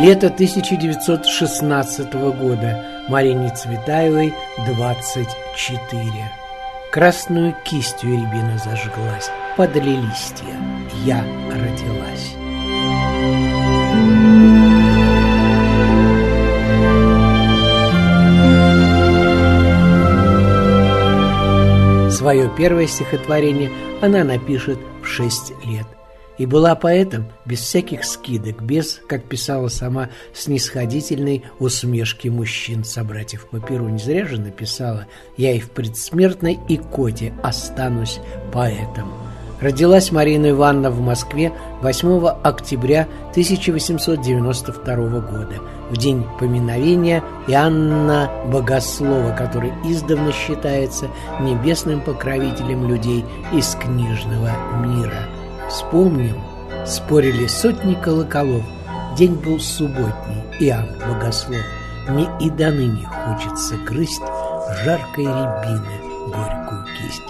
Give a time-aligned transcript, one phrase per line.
[0.00, 2.84] Лето 1916 года.
[3.08, 4.32] Марине Цветаевой
[4.64, 6.30] 24.
[6.92, 9.28] Красную кистью рябина зажглась.
[9.56, 10.54] Подали листья.
[11.04, 12.36] Я родилась.
[22.16, 25.97] Свое первое стихотворение она напишет в 6 лет
[26.38, 33.60] и была поэтом без всяких скидок, без, как писала сама, снисходительной усмешки мужчин собратьев по
[33.60, 33.88] перу.
[33.88, 38.20] Не зря же написала «Я и в предсмертной икоте останусь
[38.52, 39.12] поэтом».
[39.60, 45.56] Родилась Марина Ивановна в Москве 8 октября 1892 года,
[45.90, 51.08] в день поминовения Иоанна Богослова, который издавна считается
[51.40, 55.26] небесным покровителем людей из книжного мира–
[55.68, 56.40] Вспомним,
[56.86, 58.64] спорили сотни колоколов.
[59.18, 61.60] День был субботний, Иоанн Богослов.
[62.08, 64.22] Мне и до ныне хочется грызть
[64.82, 67.22] жаркой рябины горькую кисть.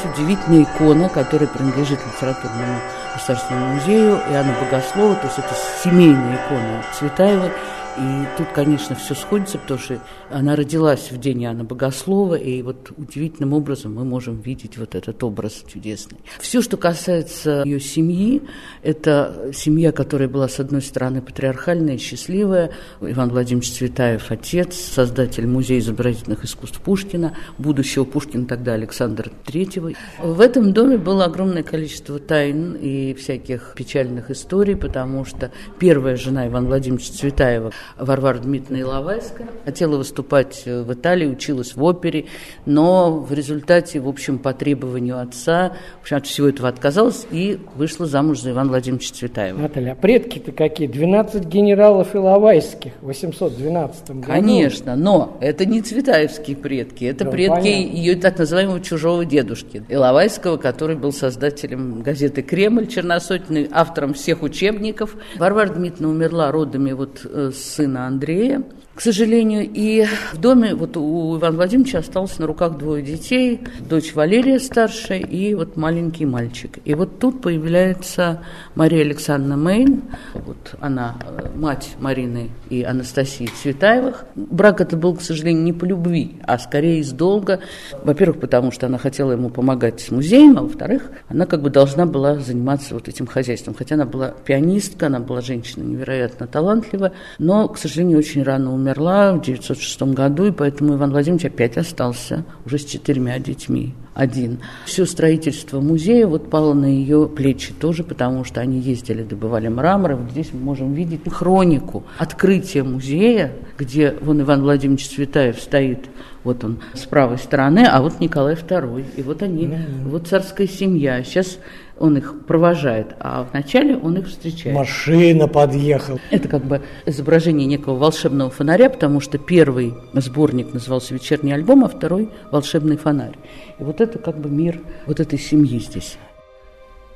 [0.00, 2.80] Здесь удивительная икона, которая принадлежит литературному
[3.14, 7.50] государственному музею Иоанна Богослова, то есть это семейная икона Цветаева.
[7.98, 12.92] И тут, конечно, все сходится, потому что она родилась в день Иоанна Богослова, и вот
[12.96, 16.18] удивительным образом мы можем видеть вот этот образ чудесный.
[16.38, 18.42] Все, что касается ее семьи,
[18.82, 22.70] это семья, которая была, с одной стороны, патриархальная, счастливая.
[23.00, 29.96] Иван Владимирович Цветаев, отец, создатель Музея изобразительных искусств Пушкина, будущего Пушкина тогда Александра III.
[30.22, 36.46] В этом доме было огромное количество тайн и всяких печальных историй, потому что первая жена
[36.46, 39.48] Ивана Владимировича Цветаева Варвара Дмитриевна Иловайская.
[39.64, 42.26] Хотела выступать в Италии, училась в опере,
[42.66, 47.58] но в результате, в общем, по требованию отца, в общем, от всего этого отказалась и
[47.76, 49.58] вышла замуж за Ивана Владимировича Цветаева.
[49.58, 50.86] Наталья, а предки-то какие?
[50.86, 54.22] 12 генералов Иловайских в 812 году.
[54.26, 57.96] Конечно, но это не цветаевские предки, это Да, предки понятно.
[57.96, 65.16] ее так называемого чужого дедушки Иловайского, который был создателем газеты «Кремль» черносотенный, автором всех учебников.
[65.36, 68.62] Варвара Дмитриевна умерла родами вот э, сына Андрея,
[69.00, 69.66] к сожалению.
[69.72, 73.62] И в доме вот у Ивана Владимировича осталось на руках двое детей.
[73.88, 76.76] Дочь Валерия старшая и вот маленький мальчик.
[76.84, 78.42] И вот тут появляется
[78.74, 80.02] Мария Александровна Мейн.
[80.34, 84.26] Вот она э, мать Марины и Анастасии Цветаевых.
[84.34, 87.60] Брак это был, к сожалению, не по любви, а скорее из долга.
[88.04, 92.04] Во-первых, потому что она хотела ему помогать с музеем, а во-вторых, она как бы должна
[92.04, 93.72] была заниматься вот этим хозяйством.
[93.72, 98.89] Хотя она была пианистка, она была женщина невероятно талантливая, но, к сожалению, очень рано умерла
[98.98, 104.58] в 1906 году, и поэтому Иван Владимирович опять остался уже с четырьмя детьми один.
[104.84, 110.16] Все строительство музея вот пало на ее плечи тоже, потому что они ездили, добывали мрамор.
[110.16, 116.00] Вот здесь мы можем видеть хронику открытия музея, где вон Иван Владимирович Цветаев стоит,
[116.44, 119.04] вот он с правой стороны, а вот Николай II.
[119.16, 119.70] И вот они,
[120.04, 121.22] вот царская семья.
[121.22, 121.58] Сейчас
[122.00, 124.74] он их провожает, а вначале он их встречает.
[124.74, 126.18] Машина подъехала.
[126.30, 131.88] Это как бы изображение некого волшебного фонаря, потому что первый сборник назывался «Вечерний альбом», а
[131.88, 133.36] второй «Волшебный фонарь».
[133.78, 136.16] И вот это как бы мир вот этой семьи здесь.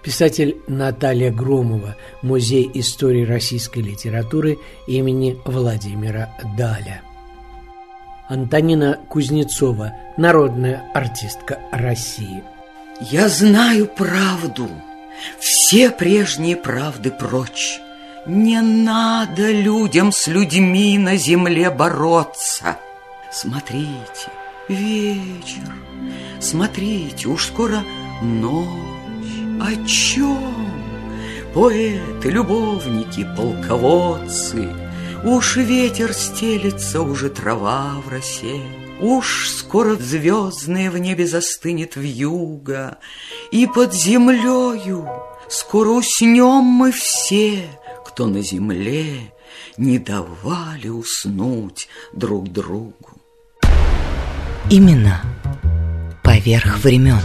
[0.02, 7.00] Писатель Наталья Громова, Музей истории российской литературы имени Владимира Даля.
[8.28, 12.42] Антонина Кузнецова, народная артистка России.
[13.00, 14.68] Я знаю правду,
[15.38, 17.80] все прежние правды прочь.
[18.26, 22.78] Не надо людям с людьми на земле бороться.
[23.30, 24.30] Смотрите,
[24.68, 25.74] вечер,
[26.40, 27.82] смотрите, уж скоро
[28.22, 28.68] ночь.
[29.60, 30.70] О чем?
[31.52, 34.68] Поэты, любовники, полководцы,
[35.24, 38.60] Уж ветер стелется, уже трава в росе,
[39.04, 42.96] Уж скоро звездное в небе застынет вьюга,
[43.52, 45.06] И под землею
[45.46, 47.68] скоро уснем мы все,
[48.06, 49.34] Кто на земле
[49.76, 53.10] не давали уснуть друг другу.
[54.70, 55.20] Именно
[56.22, 57.20] поверх времен.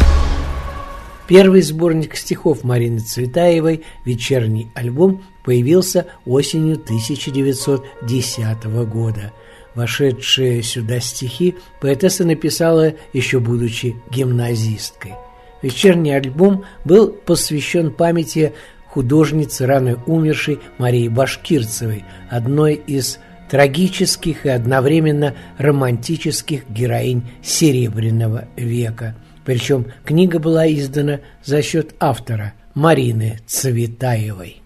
[1.30, 9.31] Первый сборник стихов Марины Цветаевой «Вечерний альбом» появился осенью 1910 года.
[9.80, 15.14] Вошедшие сюда стихи поэтесса написала еще будучи гимназисткой.
[15.62, 18.52] Вечерний альбом был посвящен памяти
[18.88, 29.16] художницы, рано умершей Марии Башкирцевой, одной из трагических и одновременно романтических героинь Серебряного века–
[29.46, 34.59] причем книга была издана за счет автора Марины Цветаевой.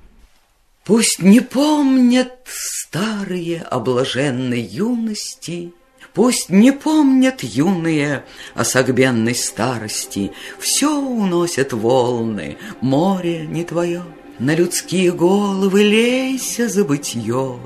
[0.86, 5.74] Пусть не помнят старые облаженной юности,
[6.14, 14.04] Пусть не помнят юные о согбенной старости, Все уносят волны, море не твое,
[14.40, 17.60] На людские головы лейся забытье,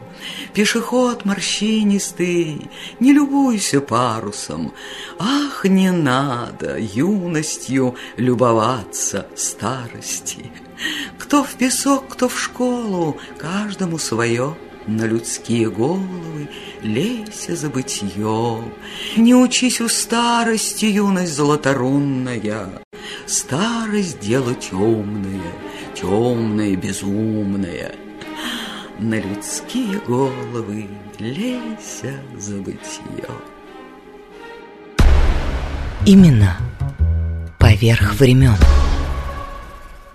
[0.54, 4.74] Пешеход морщинистый, не любуйся парусом.
[5.20, 10.52] Ах, не надо юностью любоваться старости.
[11.18, 14.56] Кто в песок, кто в школу, каждому свое—
[14.88, 16.50] на людские головы
[16.82, 18.64] лейся забытье.
[19.18, 22.70] Не учись у старости, юность золоторунная,
[23.26, 25.52] Старость дело темное,
[25.94, 27.96] темное, безумное—
[29.00, 30.88] на людские головы
[31.20, 33.30] лейся забытье.
[36.06, 36.58] Именно
[37.60, 38.56] поверх времен.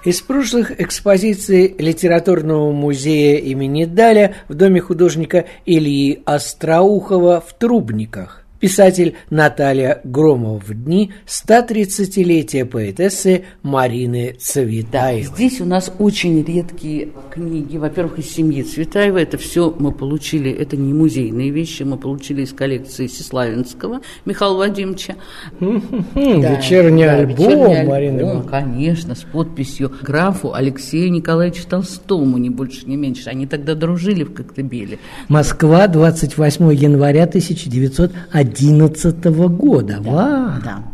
[0.05, 9.17] Из прошлых экспозиций литературного музея имени Даля в доме художника Ильи Остроухова в Трубниках писатель
[9.29, 15.25] Наталья Громова в дни 130-летия поэтессы Марины Цветаевой.
[15.27, 17.77] Да, здесь у нас очень редкие книги.
[17.77, 19.25] Во-первых, из семьи Цветаевой.
[19.25, 25.17] Это все мы получили, это не музейные вещи, мы получили из коллекции Сеславинского Михаила Вадимовича.
[25.59, 28.45] Вечерний альбом Марины.
[28.49, 33.29] Конечно, с подписью графу Алексею Николаевичу Толстому, не больше, не меньше.
[33.29, 35.01] Они тогда дружили в Коктебеле.
[35.27, 39.25] Москва, 28 января 1911 2011
[39.57, 39.99] года.
[40.01, 40.61] Да, Ва!
[40.65, 40.85] да.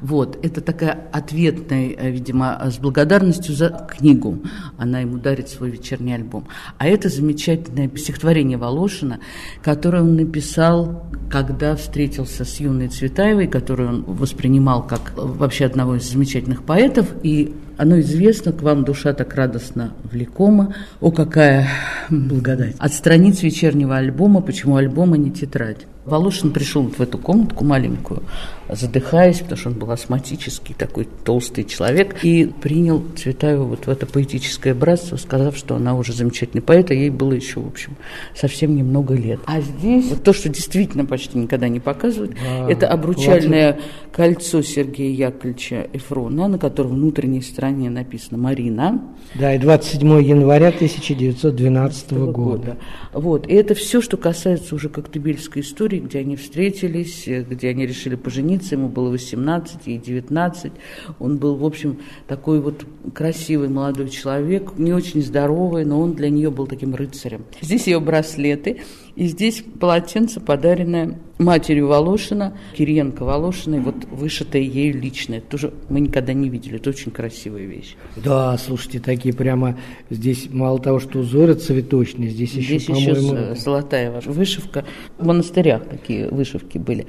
[0.00, 4.40] Вот, это такая ответная, э, видимо, с благодарностью за книгу.
[4.76, 6.46] Она ему дарит свой вечерний альбом.
[6.78, 9.20] А это замечательное стихотворение Волошина,
[9.62, 16.10] которое он написал, когда встретился с юной Цветаевой, которую он воспринимал как вообще одного из
[16.10, 17.06] замечательных поэтов.
[17.22, 20.74] И оно известно, к вам душа так радостно влекома.
[21.00, 21.68] О, какая
[22.10, 22.76] благодать.
[22.78, 25.86] От страниц вечернего альбома, почему альбом, а не тетрадь.
[26.04, 28.22] Волошин пришел вот в эту комнатку маленькую,
[28.68, 34.04] задыхаясь, потому что он был астматический, такой толстый человек, и принял Цветаеву вот в это
[34.04, 37.96] поэтическое братство, сказав, что она уже замечательный поэт, а ей было еще, в общем,
[38.34, 39.40] совсем немного лет.
[39.46, 43.90] А здесь вот то, что действительно почти никогда не показывают, а, это обручальное платье.
[44.12, 49.02] кольцо Сергея Яковлевича Эфрона, на котором внутренней стороне написано «Марина».
[49.34, 52.32] Да, и 27 января 1912 года.
[52.32, 52.76] года.
[53.12, 58.14] Вот, и это все, что касается уже коктебельской истории, где они встретились, где они решили
[58.14, 60.72] пожениться, жениться, ему было 18 и 19.
[61.18, 62.84] Он был, в общем, такой вот
[63.14, 67.44] красивый молодой человек, не очень здоровый, но он для нее был таким рыцарем.
[67.60, 68.82] Здесь ее браслеты,
[69.16, 75.34] и здесь полотенце, подаренное матерью Волошина, Кириенко Волошиной, вот вышитое ею лично.
[75.34, 77.96] Это тоже мы никогда не видели, это очень красивая вещь.
[78.16, 79.78] Да, слушайте, такие прямо,
[80.10, 83.54] здесь мало того, что узоры цветочные, здесь, здесь еще, по-моему...
[83.56, 84.84] золотая вышивка.
[85.18, 87.06] В монастырях такие вышивки были.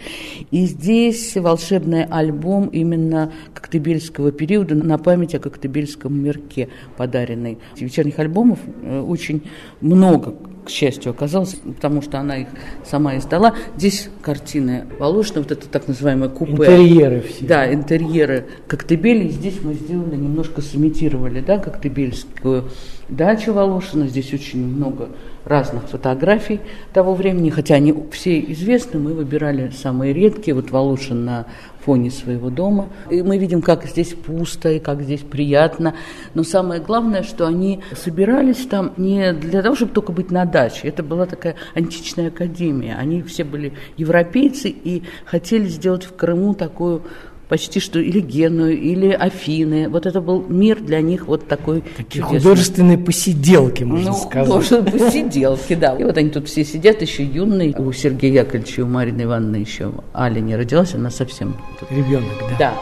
[0.52, 7.60] И здесь волшебный альбом именно коктебельского периода на память о коктебельском мирке подаренный.
[7.78, 9.44] Вечерних альбомов э, очень
[9.82, 10.36] много
[10.66, 12.48] к счастью, оказалось, потому что она их
[12.84, 13.56] сама издала.
[13.78, 16.54] Здесь картины Волошина, вот это так называемое купе.
[16.54, 17.46] Интерьеры все.
[17.46, 19.30] Да, интерьеры Коктебели.
[19.30, 22.70] Здесь мы сделали, немножко сымитировали, да, коктебельскую
[23.10, 24.08] дачу Волошина.
[24.08, 25.10] Здесь очень много
[25.44, 26.60] разных фотографий
[26.92, 30.56] того времени, хотя они все известны, мы выбирали самые редкие.
[30.56, 31.46] Вот Волошин на
[31.86, 32.90] фоне своего дома.
[33.12, 35.96] И мы видим, как здесь пусто и как здесь приятно.
[36.34, 40.88] Но самое главное, что они собирались там не для того, чтобы только быть на даче.
[40.88, 42.96] Это была такая античная академия.
[42.96, 47.04] Они все были европейцы и хотели сделать в Крыму такую
[47.48, 49.90] почти что или Геную, или Афины.
[49.90, 52.40] Вот это был мир для них вот такой Такие чудесный.
[52.40, 54.48] художественные посиделки, можно ну, сказать.
[54.48, 55.96] художественные посиделки, да.
[55.96, 57.76] И вот они тут все сидят, еще юные.
[57.78, 61.56] У Сергея Яковлевича и у Марины Ивановны еще Аля не родилась, она совсем...
[61.90, 62.58] Ребенок, да.
[62.58, 62.74] Да.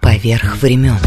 [0.00, 0.98] поверх времен.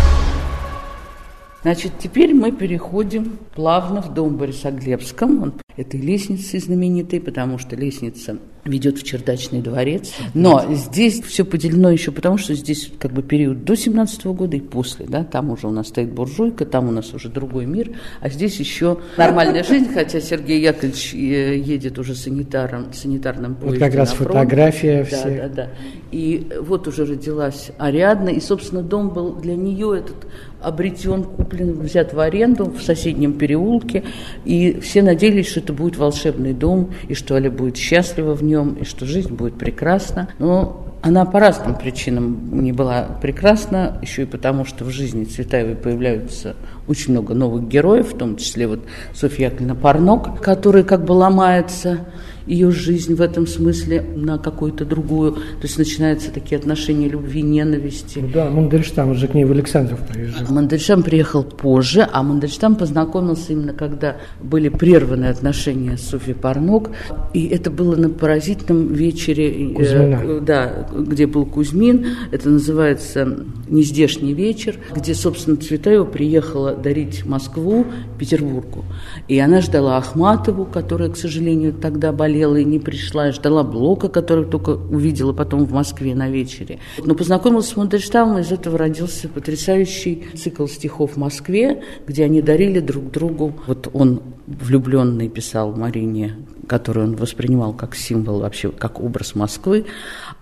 [1.63, 5.43] Значит, теперь мы переходим плавно в дом Борисоглебском.
[5.43, 10.13] Он этой лестницей знаменитой, потому что лестница ведет в чердачный дворец.
[10.33, 14.61] Но здесь все поделено еще потому, что здесь как бы период до 17 года и
[14.61, 15.05] после.
[15.05, 15.23] Да?
[15.23, 17.91] Там уже у нас стоит буржуйка, там у нас уже другой мир,
[18.21, 23.79] а здесь еще нормальная жизнь, хотя Сергей Яковлевич э, едет уже санитаром, санитарным поездом Вот
[23.79, 25.69] как раз фотография да, Да, да,
[26.13, 30.27] И вот уже родилась Ариадна, и, собственно, дом был для нее этот
[30.61, 34.03] обретен, куплен, взят в аренду в соседнем переулке,
[34.45, 38.75] и все надеялись, что это будет волшебный дом, и что Аля будет счастлива в нем,
[38.75, 40.29] и что жизнь будет прекрасна.
[40.37, 45.75] Но она по разным причинам не была прекрасна, еще и потому, что в жизни Цветаевой
[45.75, 46.55] появляются
[46.87, 48.81] очень много новых героев, в том числе вот
[49.15, 52.05] Софья Яковлевна Парнок, которая как бы ломается
[52.45, 55.33] ее жизнь в этом смысле на какую-то другую.
[55.33, 58.19] То есть начинаются такие отношения любви, ненависти.
[58.19, 60.47] Ну да, Мандельштам уже к ней в Александров приезжал.
[60.49, 66.89] Мандельштам приехал позже, а Мандельштам познакомился именно когда были прерваны отношения с Софьей Парнок.
[67.33, 70.21] И это было на поразительном вечере, э, Кузьмина.
[70.23, 72.05] э, да, где был Кузьмин.
[72.31, 77.85] Это называется «Нездешний вечер», где, собственно, Цветаева приехала дарить Москву
[78.19, 78.85] Петербургу.
[79.27, 84.45] И она ждала Ахматову, которая, к сожалению, тогда болела и не пришла, ждала Блока, который
[84.45, 86.79] только увидела потом в Москве на вечере.
[87.03, 92.79] Но познакомилась с Мандельштамом, из этого родился потрясающий цикл стихов в Москве, где они дарили
[92.79, 93.53] друг другу.
[93.65, 96.35] Вот он влюбленный писал Марине,
[96.67, 99.85] которую он воспринимал как символ вообще, как образ Москвы,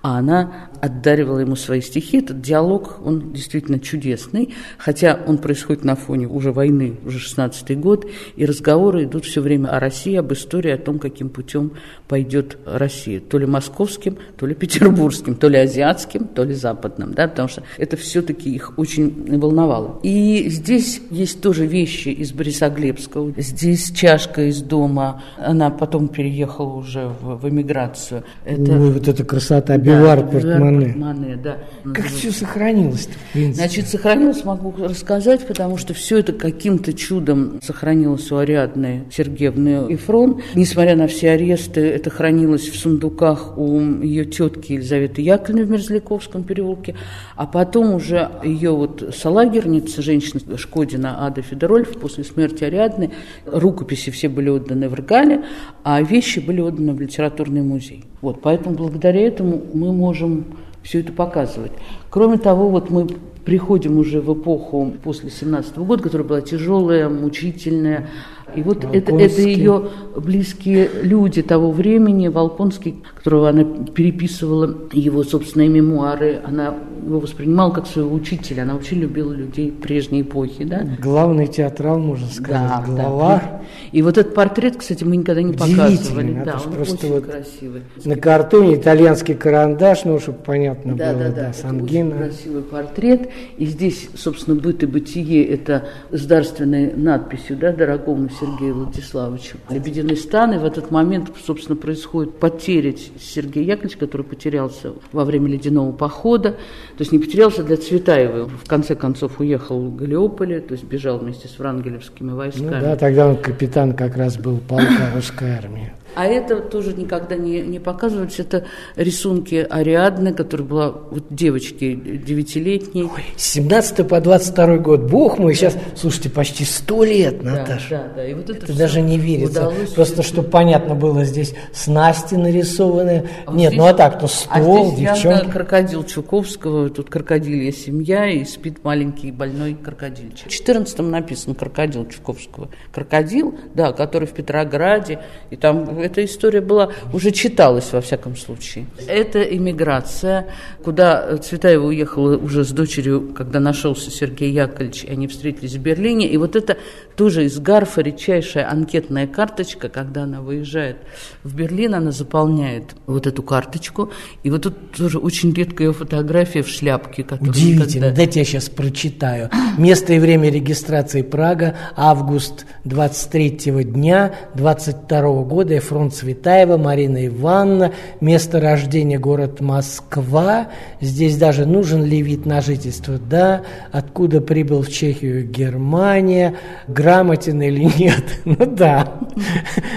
[0.01, 2.19] а она отдаривала ему свои стихи.
[2.19, 8.07] Этот диалог, он действительно чудесный, хотя он происходит на фоне уже войны, уже 16-й год,
[8.35, 11.73] и разговоры идут все время о России, об истории, о том, каким путем
[12.07, 13.19] пойдет Россия.
[13.19, 17.63] То ли московским, то ли петербургским, то ли азиатским, то ли западным, да, потому что
[17.77, 19.99] это все-таки их очень волновало.
[20.03, 23.33] И здесь есть тоже вещи из Борисоглебского.
[23.37, 28.23] Здесь чашка из дома, она потом переехала уже в, в эмиграцию.
[28.45, 28.73] Это...
[28.73, 30.85] Ой, вот эта красота, Бивар, да, Портмане.
[30.87, 31.57] Портмане да.
[31.93, 33.13] Как все сохранилось-то?
[33.53, 40.41] Значит, сохранилось, могу рассказать, потому что все это каким-то чудом сохранилось у Ариадны Сергеевны Ифрон.
[40.55, 46.43] Несмотря на все аресты, это хранилось в сундуках у ее тетки Елизаветы Яковлевны в Мерзляковском
[46.43, 46.95] переулке.
[47.35, 53.11] А потом уже ее вот салагерница, женщина Шкодина Ада Федорольф, после смерти Ариадны,
[53.45, 55.43] рукописи все были отданы в Ргале,
[55.83, 58.05] а вещи были отданы в литературный музей.
[58.21, 60.45] Вот, поэтому благодаря этому мы можем
[60.83, 61.71] все это показывать.
[62.09, 63.07] Кроме того, вот мы
[63.45, 68.07] приходим уже в эпоху после 17 -го года, которая была тяжелая, мучительная,
[68.55, 75.69] и вот это, это ее близкие люди того времени, Волконский, которого она переписывала, его собственные
[75.69, 80.63] мемуары, она его воспринимала как своего учителя, она очень любила людей прежней эпохи.
[80.63, 80.85] Да?
[80.99, 83.35] Главный театрал, можно сказать, да, глава.
[83.37, 83.61] Да.
[83.91, 86.41] И вот этот портрет, кстати, мы никогда не показывали.
[86.45, 87.81] Да, он просто очень вот красивый.
[88.05, 92.17] На картоне итальянский карандаш, ну, чтобы понятно да, было, да, да, да Сангина.
[92.17, 93.29] Красивый портрет.
[93.57, 99.57] И здесь, собственно, быт и бытие, это с дарственной надписью, да, дорогому Сергею Владиславовичу.
[99.69, 105.47] Лебединый стан, и в этот момент, собственно, происходит потеря Сергея Яковлевича, который потерялся во время
[105.47, 106.51] ледяного похода.
[106.51, 108.45] То есть не потерялся для Цветаевой.
[108.45, 112.65] В конце концов уехал в Галиополе, то есть бежал вместе с врангелевскими войсками.
[112.65, 115.93] Ну да, тогда он капитан как раз был полка русской армии.
[116.15, 118.41] А это тоже никогда не, не показывается.
[118.41, 118.65] Это
[118.95, 123.03] рисунки Ариадны, которая была вот девочки девятилетней.
[123.03, 125.01] Ой, с 17 по 22 год.
[125.01, 127.89] Бог мой, сейчас, слушайте, почти сто лет, Наташа.
[127.89, 128.27] Да, да, да.
[128.27, 129.71] И вот это, это даже не верится.
[129.95, 133.29] Просто, чтобы понятно было, здесь снасти нарисованы.
[133.45, 135.51] А Нет, здесь, ну а так, то стол, а здесь девчонки.
[135.51, 140.47] крокодил Чуковского, тут крокодилья семья, и спит маленький больной крокодильчик.
[140.47, 142.69] В 14 написано крокодил Чуковского.
[142.91, 148.85] Крокодил, да, который в Петрограде, и там эта история была, уже читалась во всяком случае.
[149.07, 150.47] Это иммиграция,
[150.83, 156.27] куда Цветаева уехала уже с дочерью, когда нашелся Сергей Яковлевич, и они встретились в Берлине.
[156.27, 156.77] И вот это
[157.15, 160.97] тоже из Гарфа редчайшая анкетная карточка, когда она выезжает
[161.43, 164.11] в Берлин, она заполняет вот эту карточку.
[164.43, 167.25] И вот тут тоже очень редкая ее фотография в шляпке.
[167.39, 167.85] Удивительно.
[167.85, 168.11] Никогда...
[168.11, 169.49] Дайте я сейчас прочитаю.
[169.77, 178.61] Место и время регистрации Прага, август 23 дня 22 года, фронт Цветаева, Марина Ивановна, место
[178.61, 180.69] рождения город Москва.
[181.01, 183.17] Здесь даже нужен ли вид на жительство?
[183.17, 183.63] Да.
[183.91, 186.55] Откуда прибыл в Чехию, Германия?
[186.87, 188.23] Грамотен или нет?
[188.45, 189.19] Ну да.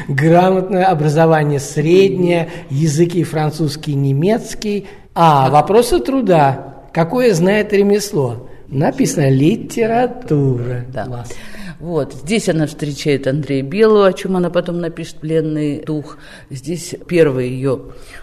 [0.09, 4.89] Грамотное образование среднее, языки французский, немецкий.
[5.15, 6.75] А, вопросы труда.
[6.93, 8.49] Какое знает ремесло?
[8.67, 10.87] Написано литература.
[10.93, 11.05] Да.
[11.05, 11.29] Класс.
[11.81, 12.15] Вот.
[12.15, 16.19] Здесь она встречает Андрея Белого, о чем она потом напишет «Пленный дух».
[16.51, 17.81] Здесь первые ее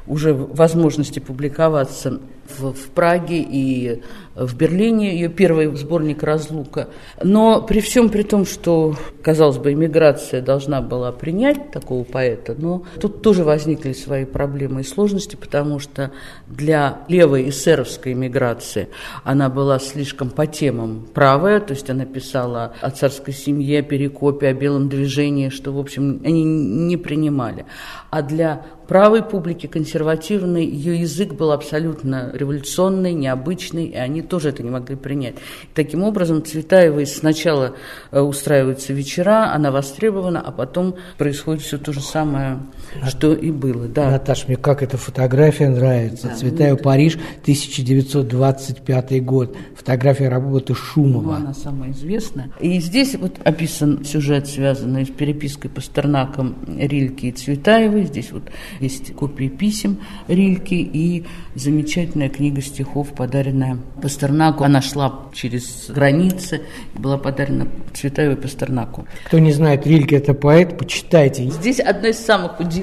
[0.07, 2.19] уже возможности публиковаться
[2.57, 4.01] в, в Праге и
[4.35, 6.87] в Берлине, ее первый сборник «Разлука».
[7.21, 12.83] Но при всем при том, что, казалось бы, иммиграция должна была принять такого поэта, но
[12.99, 16.11] тут тоже возникли свои проблемы и сложности, потому что
[16.47, 18.89] для левой эсеровской иммиграции
[19.23, 24.47] она была слишком по темам правая, то есть она писала о царской семье, о перекопе,
[24.47, 27.65] о белом движении, что, в общем, они не принимали.
[28.11, 34.63] А для правой публики, консервативной, ее язык был абсолютно революционный, необычный, и они тоже это
[34.63, 35.35] не могли принять.
[35.73, 37.73] Таким образом, Цветаевой сначала
[38.11, 42.59] э, устраиваются вечера, она востребована, а потом происходит все то же самое,
[43.07, 43.87] что и было.
[43.87, 44.11] Да.
[44.11, 46.27] Наташа, мне как эта фотография нравится.
[46.27, 49.55] Да, Цветаева, ну, Париж, 1925 год.
[49.75, 51.21] Фотография работы Шумова.
[51.21, 52.51] Ну, она самая известная.
[52.59, 58.05] И здесь вот описан сюжет, связанный с перепиской Пастернаком Рильки и Цветаевой.
[58.05, 58.43] Здесь вот
[58.79, 64.63] есть копии писем Рильки и замечательная книга стихов, подаренная Пастернаку.
[64.63, 66.61] Она шла через границы,
[66.93, 69.05] была подарена Цветаевой Пастернаку.
[69.25, 71.49] Кто не знает, Рильке это поэт, почитайте.
[71.49, 72.80] Здесь одно из самых удивительных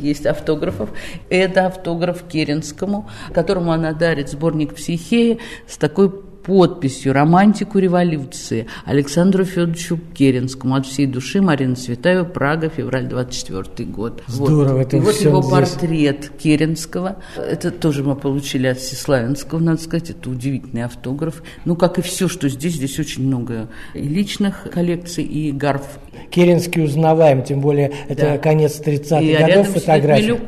[0.00, 0.90] есть автографов.
[1.28, 6.10] Это автограф Керенскому, которому она дарит сборник «Психея» с такой
[6.48, 14.22] подписью «Романтику революции» Александру Федоровичу Керенскому от всей души Марина Цветаева, Прага, февраль 24 год.
[14.26, 14.80] Здорово, вот.
[14.80, 15.52] это И вот его здесь.
[15.52, 17.16] портрет Керенского.
[17.36, 20.08] Это тоже мы получили от Всеславянского, надо сказать.
[20.08, 21.42] Это удивительный автограф.
[21.66, 22.76] Ну, как и все, что здесь.
[22.76, 25.98] Здесь очень много и личных коллекций, и гарф.
[26.30, 28.38] Керенский узнаваем, тем более это да.
[28.38, 30.38] конец 30-х годов фотографии.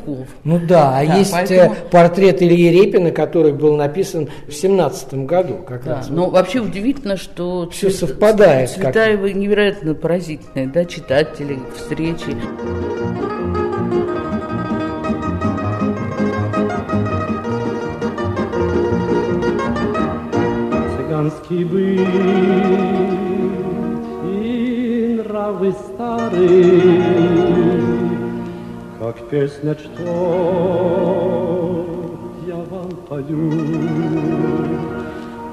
[0.44, 1.76] Ну да, а да, есть э, поэтому...
[1.90, 6.08] портрет Ильи Репина, который был написан в 17 году как да, раз.
[6.10, 8.70] Но вообще удивительно, что все цвет, совпадает.
[8.70, 9.36] Цветаева как...
[9.36, 12.36] невероятно поразительная, да, читатели, встречи.
[20.96, 22.99] Цыганский быть
[25.50, 27.02] и нравы старые,
[28.98, 30.04] как песня, что
[32.46, 33.52] я вам пою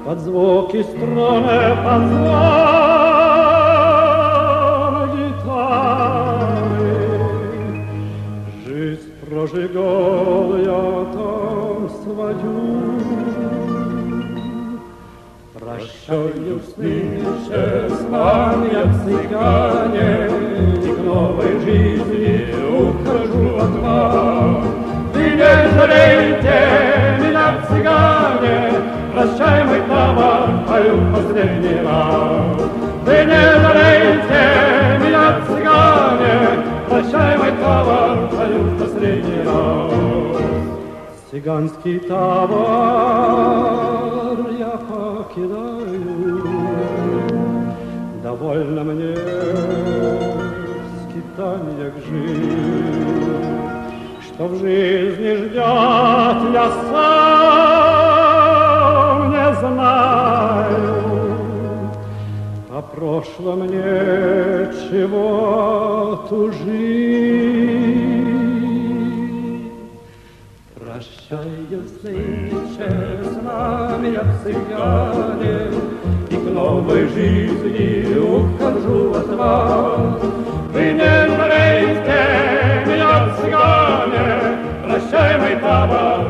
[0.04, 2.28] под звуки струны, под звон
[5.16, 6.52] гитары.
[8.66, 12.87] Жизнь прожигал я там свою.
[15.78, 20.10] Прощаю сны, честные цыгане,
[20.82, 22.34] И к новой жизни
[22.76, 24.66] ухожу от вас.
[25.14, 26.58] Вы не жалейте
[27.20, 28.58] меня, цыгане,
[29.14, 32.60] Прощай, мой товар, пою последний раз.
[33.06, 34.42] Вы не жалеете
[35.04, 36.34] меня, цыгане,
[36.88, 39.92] Прощай, мой товар, пою последний раз.
[41.30, 43.97] Цыганский товар
[48.48, 49.16] Довольно мне в
[51.04, 53.28] скитаниях жить,
[54.22, 58.08] Что в жизни ждет я сам,
[59.60, 60.92] знаю,
[62.70, 67.28] О прошлом нет чего тужить.
[70.74, 72.88] Прощаюсь нынче
[73.24, 75.58] с нами, я цыгане,
[76.58, 80.22] новой жизни ухожу от вас.
[80.72, 82.20] Вы не жалеете
[82.86, 84.26] меня, цыгане,
[84.84, 86.20] Прощай, мой товар,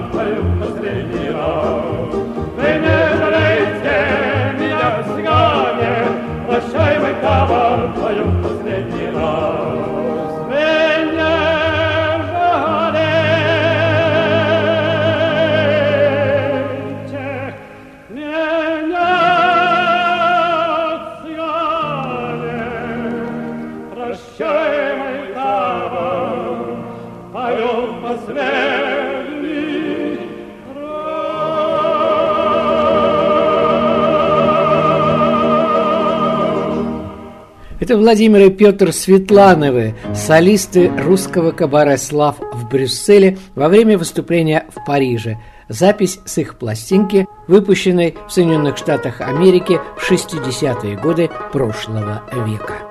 [37.89, 44.85] Это Владимир и Петр Светлановы, солисты русского кабаре «Слав» в Брюсселе во время выступления в
[44.85, 45.39] Париже.
[45.69, 52.88] Запись с их пластинки, выпущенной в Соединенных Штатах Америки в 60-е годы прошлого века.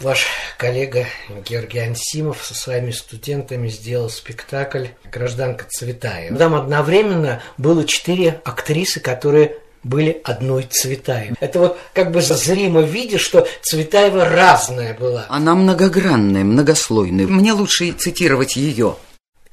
[0.00, 1.06] Ваш коллега
[1.46, 6.38] Георгий Ансимов со своими студентами сделал спектакль «Гражданка Цветаева».
[6.38, 11.36] Там одновременно было четыре актрисы, которые были одной Цветаевой.
[11.40, 15.26] Это вот как бы зримо видишь, что Цветаева разная была.
[15.28, 17.26] Она многогранная, многослойная.
[17.26, 18.96] Мне лучше цитировать ее.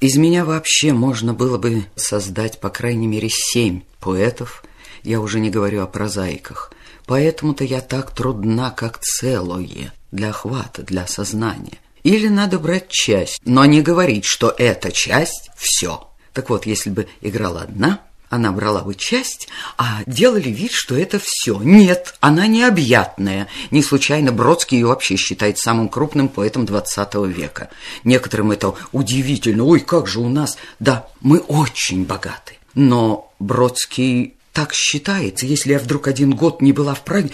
[0.00, 4.62] Из меня вообще можно было бы создать по крайней мере семь поэтов,
[5.02, 6.72] я уже не говорю о прозаиках.
[7.06, 11.78] Поэтому-то я так трудна, как целое, для охвата, для сознания.
[12.02, 16.08] Или надо брать часть, но не говорить, что эта часть– все.
[16.32, 21.18] Так вот, если бы играла одна, она брала бы часть, а делали вид, что это
[21.22, 21.60] все.
[21.62, 23.48] Нет, она необъятная.
[23.70, 27.70] Не случайно Бродский ее вообще считает самым крупным поэтом XX века.
[28.04, 29.64] Некоторым это удивительно.
[29.64, 30.58] Ой, как же у нас...
[30.78, 32.58] Да, мы очень богаты.
[32.74, 35.46] Но Бродский так считается.
[35.46, 37.30] Если я вдруг один год не была в Праге...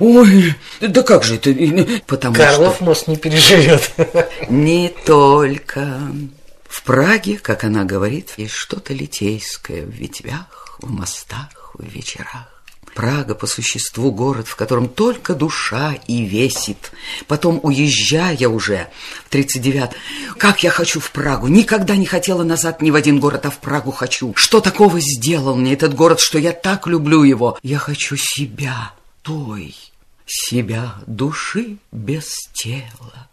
[0.00, 1.54] Ой, да как же это?
[2.06, 2.84] Потому Карлов что...
[2.84, 3.92] мост не переживет.
[4.48, 6.00] Не только...
[6.68, 12.62] В Праге, как она говорит, есть что-то литейское в ветвях, в мостах, в вечерах.
[12.94, 16.92] Прага по существу город, в котором только душа и весит.
[17.26, 18.88] Потом, уезжая уже
[19.24, 19.90] в 39
[20.38, 23.58] как я хочу в Прагу, никогда не хотела назад ни в один город, а в
[23.58, 24.32] Прагу хочу.
[24.36, 27.58] Что такого сделал мне этот город, что я так люблю его?
[27.62, 29.74] Я хочу себя, той,
[30.30, 33.28] себя, души без тела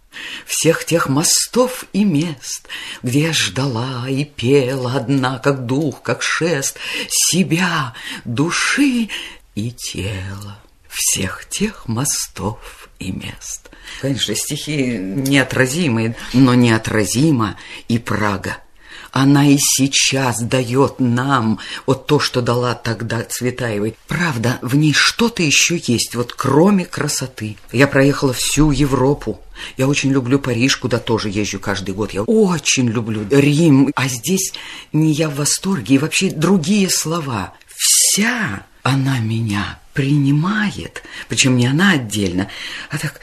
[0.46, 2.68] всех тех мостов и мест,
[3.04, 7.94] где я ждала и пела одна, как дух, как шест, себя,
[8.26, 9.10] души
[9.56, 13.70] и тела, всех тех мостов и мест.
[14.02, 17.58] Конечно, стихи неотразимые, но неотразима
[17.88, 18.58] и Прага.
[19.20, 23.96] Она и сейчас дает нам вот то, что дала тогда Цветаевой.
[24.08, 27.58] Правда, в ней что-то еще есть, вот кроме красоты.
[27.72, 29.42] Я проехала всю Европу.
[29.76, 32.12] Я очень люблю Париж, куда тоже езжу каждый год.
[32.12, 33.92] Я очень люблю Рим.
[33.96, 34.54] А здесь
[34.94, 37.56] не я в восторге, и вообще другие слова.
[37.76, 41.02] Вся она меня принимает.
[41.28, 42.50] Причем не она отдельно,
[42.92, 43.22] а так...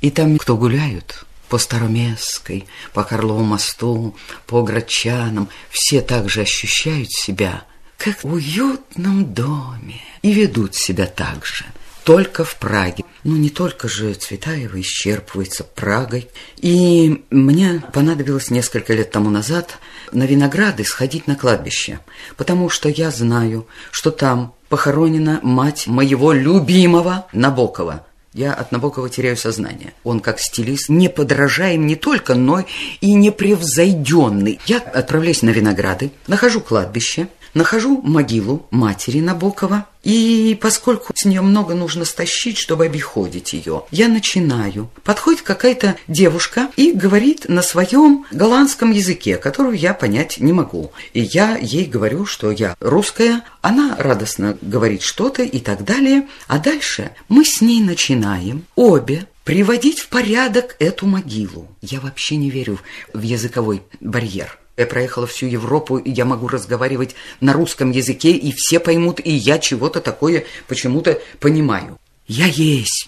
[0.00, 7.64] И там кто гуляют, по Староместской, по Карлову мосту, по Грачанам, все также ощущают себя,
[7.98, 11.64] как в уютном доме, и ведут себя так же,
[12.04, 13.04] только в Праге.
[13.24, 16.28] Ну, не только же Цветаева исчерпывается Прагой.
[16.56, 19.78] И мне понадобилось несколько лет тому назад
[20.12, 21.98] на Винограды сходить на кладбище,
[22.36, 29.36] потому что я знаю, что там похоронена мать моего любимого Набокова– я от Набокова теряю
[29.36, 29.92] сознание.
[30.04, 32.64] Он как стилист не подражаем не только, но
[33.00, 34.60] и непревзойденный.
[34.66, 41.74] Я отправляюсь на Винограды, нахожу кладбище, нахожу могилу матери Набокова, и поскольку с нее много
[41.74, 44.88] нужно стащить, чтобы обиходить ее, я начинаю.
[45.04, 50.92] Подходит какая-то девушка и говорит на своем голландском языке, которую я понять не могу.
[51.12, 56.28] И я ей говорю, что я русская, она радостно говорит что-то и так далее.
[56.46, 61.68] А дальше мы с ней начинаем обе приводить в порядок эту могилу.
[61.82, 62.78] Я вообще не верю
[63.12, 64.59] в языковой барьер.
[64.80, 69.30] Я проехала всю Европу, и я могу разговаривать на русском языке, и все поймут, и
[69.30, 72.00] я чего-то такое почему-то понимаю.
[72.26, 73.04] Я есть,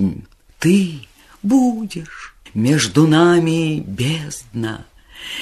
[0.59, 1.09] ты
[1.43, 4.85] будешь, между нами бездна.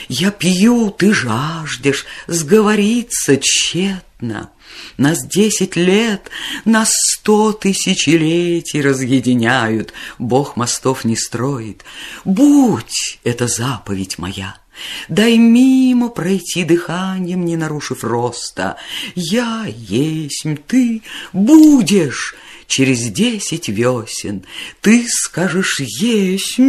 [0.08, 4.50] Я пью, ты жаждешь, сговориться тщетно.
[4.98, 6.30] Нас десять лет,
[6.64, 11.84] нас сто тысячелетий разъединяют, Бог мостов не строит.
[12.24, 14.59] Будь это заповедь моя,
[15.08, 18.76] Дай мимо пройти дыханием, не нарушив роста.
[19.14, 22.34] Я есть, ты будешь
[22.66, 24.44] через десять весен.
[24.80, 26.60] Ты скажешь есть,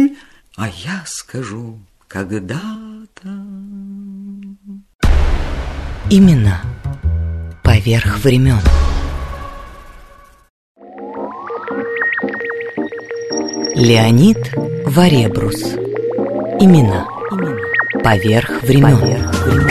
[0.56, 3.28] а я скажу когда-то.
[6.10, 6.60] Именно
[7.62, 8.60] поверх времен.
[13.74, 14.52] Леонид
[14.84, 15.62] Варебрус.
[16.60, 17.06] Имена.
[18.02, 18.98] Поверх времен.
[18.98, 19.70] Поверх времен.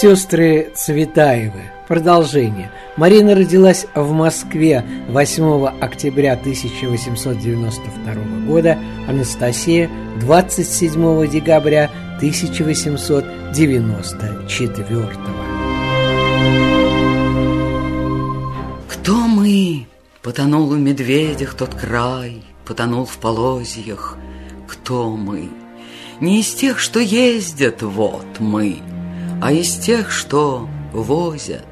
[0.00, 1.62] Сестры Цветаевы.
[1.88, 2.70] Продолжение.
[2.96, 8.14] Марина родилась в Москве 8 октября 1892
[8.46, 13.80] года, Анастасия 27 декабря 1894
[14.84, 15.47] Кто
[19.48, 19.86] мы?
[20.22, 24.16] Потонул в медведях тот край, Потонул в полозьях.
[24.66, 25.48] Кто мы?
[26.20, 28.78] Не из тех, что ездят, вот мы,
[29.40, 31.66] А из тех, что возят,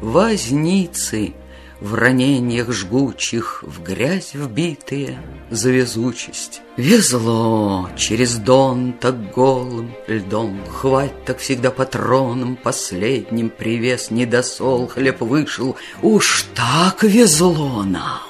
[0.00, 1.34] возницы,
[1.82, 5.18] В ранениях жгучих, в грязь вбитые
[5.50, 6.62] за везучесть.
[6.76, 15.74] Везло через дон так голым льдом, Хвать так всегда патроном последним Привез недосол, хлеб вышел.
[16.02, 18.20] Уж так везло нам!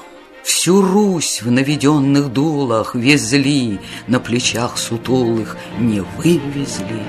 [0.43, 7.03] Всю Русь в наведенных дулах везли, На плечах сутулых не вывезли,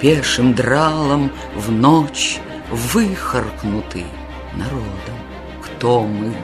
[0.00, 2.38] Пешим дралом в ночь
[2.70, 4.04] выхаркнуты
[4.56, 5.19] народом.
[5.80, 6.34] Кто мы?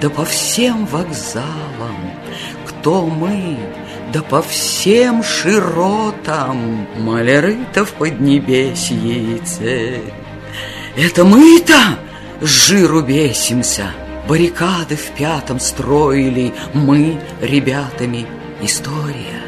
[0.00, 2.14] Да по всем вокзалам,
[2.64, 3.58] кто мы?
[4.12, 10.02] Да по всем широтам Маляры-то в поднебесьице.
[10.96, 11.98] Это мы-то
[12.40, 13.90] с жиру бесимся,
[14.28, 18.24] Баррикады в пятом строили мы ребятами.
[18.62, 19.42] История,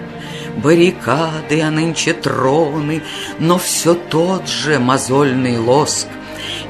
[0.56, 3.04] баррикады, а нынче троны,
[3.38, 6.08] Но все тот же мозольный лоск.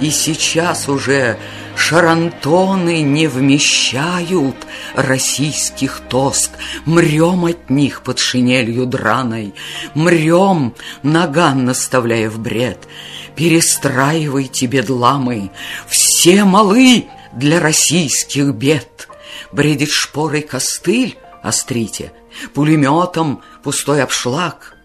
[0.03, 1.39] И сейчас уже
[1.77, 4.57] шарантоны не вмещают
[4.97, 6.51] российских тоск.
[6.85, 9.55] Мрем от них под шинелью драной,
[9.95, 12.89] Мрем, наган наставляя в бред.
[13.37, 15.53] Перестраивайте, бедламы,
[15.87, 19.09] все малы— для российских бед.
[19.53, 22.13] Бредит шпорой костыль, острите,
[22.55, 24.77] пулеметом пустой обшлаг.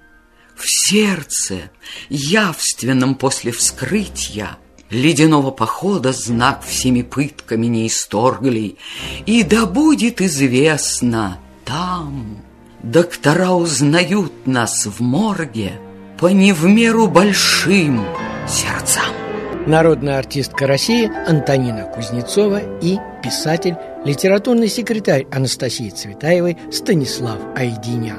[0.55, 1.71] В сердце,
[2.09, 4.57] явственном после вскрытия,
[4.89, 8.77] Ледяного похода знак всеми пытками не исторгли,
[9.25, 12.37] И да будет известно там,
[12.83, 15.73] Доктора узнают нас в морге
[16.17, 18.05] По не в меру большим
[18.47, 19.03] сердцам
[19.67, 28.17] народная артистка России Антонина Кузнецова и писатель, литературный секретарь Анастасии Цветаевой Станислав Айдинян.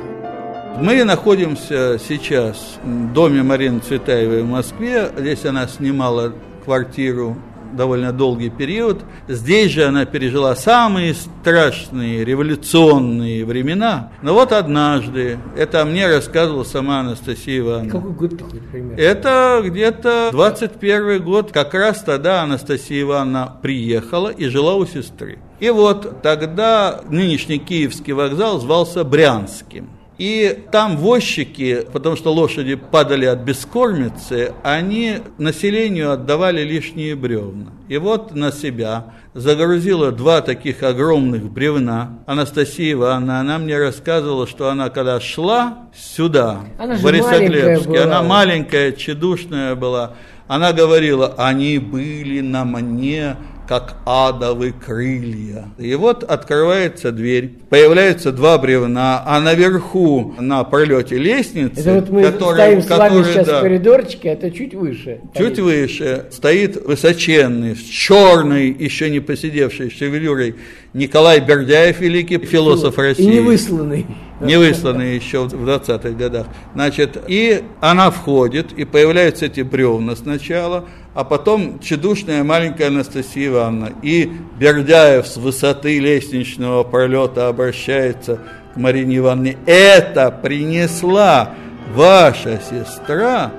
[0.80, 5.10] Мы находимся сейчас в доме Марины Цветаевой в Москве.
[5.16, 6.34] Здесь она снимала
[6.68, 7.34] квартиру
[7.72, 9.00] довольно долгий период.
[9.26, 14.12] Здесь же она пережила самые страшные революционные времена.
[14.20, 17.90] Но вот однажды, это мне рассказывала сама Анастасия Ивановна.
[17.90, 19.00] Какой год такой, примерно?
[19.00, 25.38] Это где-то 21 год, как раз тогда Анастасия Ивановна приехала и жила у сестры.
[25.58, 29.88] И вот тогда нынешний Киевский вокзал звался Брянским.
[30.18, 37.66] И там возчики, потому что лошади падали от бескормицы, они населению отдавали лишние бревна.
[37.88, 42.18] И вот на себя загрузила два таких огромных бревна.
[42.26, 48.90] Анастасия Ивановна, она мне рассказывала, что она когда шла сюда, она в Борисоглебске, она маленькая,
[48.90, 50.14] чедушная была,
[50.48, 53.36] она говорила, они были на мне
[53.68, 55.66] как адовы крылья.
[55.76, 62.22] И вот открывается дверь, появляются два бревна, а наверху на пролете лестницы, Это вот мы
[62.22, 65.20] которые, стоим с вами которые, сейчас да, в коридорчике, это чуть выше.
[65.36, 70.54] Чуть выше стоит высоченный, с черной, еще не посидевшей шевелюрой
[70.94, 73.22] Николай Бердяев, великий философ России.
[73.22, 74.06] И не высланный.
[74.40, 76.46] Не высланный еще в 20-х годах.
[76.74, 83.92] Значит, и она входит, и появляются эти бревна сначала, а потом чудушная маленькая Анастасия Ивановна.
[84.02, 88.38] И Бердяев с высоты лестничного пролета обращается
[88.74, 89.56] к Марине Ивановне.
[89.66, 91.54] Это принесла
[91.92, 93.50] ваша сестра,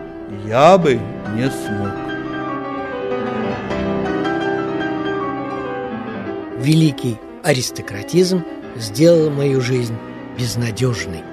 [0.48, 0.98] я бы
[1.36, 1.92] не смог.
[6.62, 8.44] Великий аристократизм
[8.78, 9.96] сделал мою жизнь
[10.40, 11.24] безнадежной.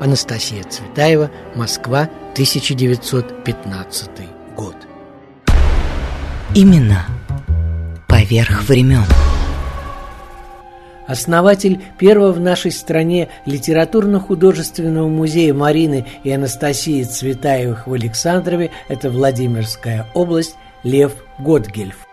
[0.00, 4.10] Анастасия Цветаева, Москва, 1915
[4.56, 4.76] год.
[6.54, 7.06] Имена
[8.08, 9.04] поверх времен.
[11.06, 20.06] Основатель первого в нашей стране литературно-художественного музея Марины и Анастасии Цветаевых в Александрове– это Владимирская
[20.14, 22.06] область Лев Готгельф.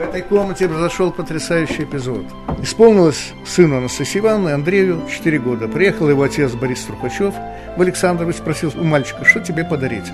[0.00, 2.24] В этой комнате произошел потрясающий эпизод.
[2.62, 5.68] Исполнилось сыну Анастасии Ивановны Андрею 4 года.
[5.68, 7.34] Приехал его отец Борис Трухачев
[7.76, 10.06] в Александрове, спросил у мальчика, что тебе подарить.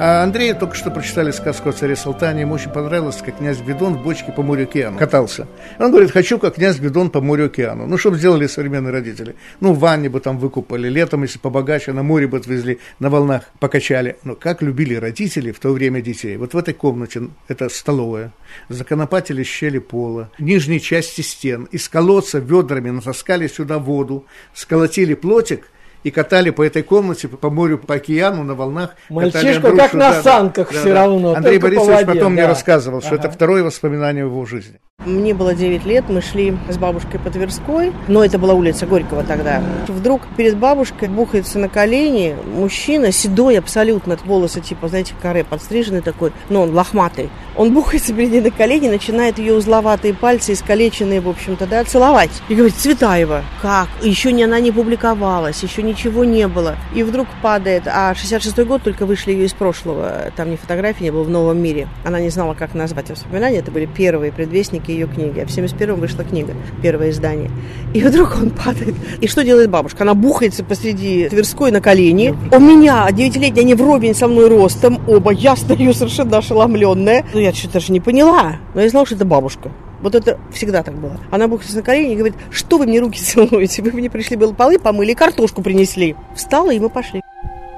[0.00, 2.42] А Андрею только что прочитали сказку о царе Салтане.
[2.42, 5.48] Ему очень понравилось, как князь Гвидон в бочке по морю океану катался.
[5.80, 7.84] Он говорит, хочу, как князь Гвидон по морю океану.
[7.88, 9.34] Ну, что бы сделали современные родители?
[9.58, 14.18] Ну, ванне бы там выкупали, летом, если побогаче, на море бы отвезли, на волнах покачали.
[14.22, 16.36] Но как любили родители в то время детей.
[16.36, 18.30] Вот в этой комнате, это столовая,
[18.68, 25.72] законопатили щели пола, нижней части стен, из колодца ведрами натаскали сюда воду, сколотили плотик–
[26.08, 28.96] и катали по этой комнате, по морю, по океану, на волнах.
[29.10, 31.02] Мальчишка как на санках да, все да.
[31.02, 31.34] равно.
[31.34, 32.28] Андрей Борисович воде, потом да.
[32.30, 33.24] мне рассказывал, что ага.
[33.24, 34.80] это второе воспоминание в его жизни.
[35.06, 39.22] Мне было 9 лет, мы шли с бабушкой по Тверской, но это была улица Горького
[39.22, 39.62] тогда.
[39.86, 46.32] Вдруг перед бабушкой бухается на колени мужчина, седой абсолютно, волосы типа, знаете, каре подстриженный такой,
[46.48, 47.30] но он лохматый.
[47.54, 52.30] Он бухается перед ней на колени, начинает ее узловатые пальцы, искалеченные, в общем-то, да, целовать.
[52.48, 53.88] И говорит, Цветаева, как?
[54.02, 56.76] Еще не она не публиковалась, еще ничего не было.
[56.94, 61.10] И вдруг падает, а 66-й год только вышли ее из прошлого, там ни фотографии не
[61.10, 61.88] было в новом мире.
[62.04, 65.40] Она не знала, как назвать воспоминания, это были первые предвестники ее книги.
[65.40, 67.50] А в 71-м вышла книга, первое издание.
[67.94, 68.94] И вдруг он падает.
[69.20, 70.04] И что делает бабушка?
[70.04, 72.34] Она бухается посреди Тверской на колени.
[72.52, 75.32] У меня, девятилетняя, они вровень со мной ростом, оба.
[75.32, 77.26] Я стою совершенно ошеломленная.
[77.34, 78.56] Ну, я что-то даже не поняла.
[78.74, 79.70] Но я знала, что это бабушка.
[80.00, 81.18] Вот это всегда так было.
[81.30, 83.82] Она бухается на колени и говорит, что вы мне руки целуете?
[83.82, 86.16] Вы мне пришли, было полы помыли, картошку принесли.
[86.34, 87.22] Встала, и мы пошли.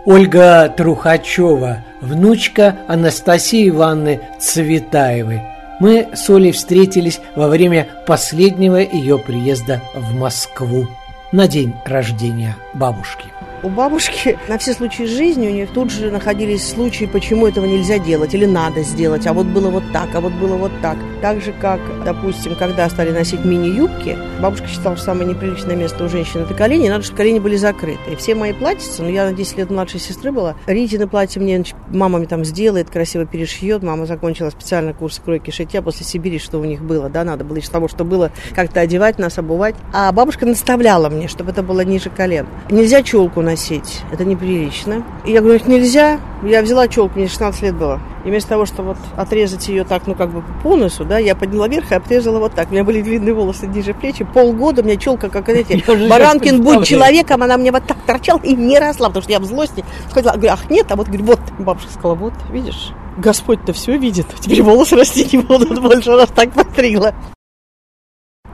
[0.07, 5.43] Ольга Трухачева, внучка Анастасии Ивановны Цветаевой,
[5.79, 10.87] мы с Олей встретились во время последнего ее приезда в Москву
[11.33, 13.27] на день рождения бабушки.
[13.63, 17.99] У бабушки на все случаи жизни у нее тут же находились случаи, почему этого нельзя
[17.99, 20.97] делать или надо сделать, а вот было вот так, а вот было вот так.
[21.21, 26.09] Так же, как, допустим, когда стали носить мини-юбки, бабушка считала, что самое неприличное место у
[26.09, 28.13] женщины– это колени, надо, чтобы колени были закрыты.
[28.13, 31.63] И все мои платьица, ну, я на 10 лет младшей сестры была, Ритины платье мне
[31.89, 36.59] мама мне там сделает, красиво перешьет, мама закончила специально курс кройки шитья после Сибири, что
[36.59, 39.75] у них было, да, надо было из того, что было, как-то одевать нас, обувать.
[39.93, 42.47] А бабушка наставляла мне, чтобы это было ниже колен.
[42.71, 45.05] Нельзя челку носить, это неприлично.
[45.25, 46.21] И я говорю, нельзя.
[46.43, 48.01] Я взяла челку, мне 16 лет было.
[48.25, 51.35] И вместо того, чтобы вот отрезать ее так, ну, как бы по носу, да, я
[51.35, 52.69] подняла вверх и отрезала вот так.
[52.71, 54.25] У меня были длинные волосы ниже плечи.
[54.25, 58.55] Полгода у меня челка, как, знаете, Баранкин будь человеком, она мне вот так торчала и
[58.55, 61.41] не росла, потому что я в злости сказала, говорю, ах, нет, а вот, говорю, вот,
[61.59, 66.53] бабушка сказала, вот, видишь, Господь-то все видит, теперь волосы расти не будут больше, раз так
[66.53, 67.15] потрила.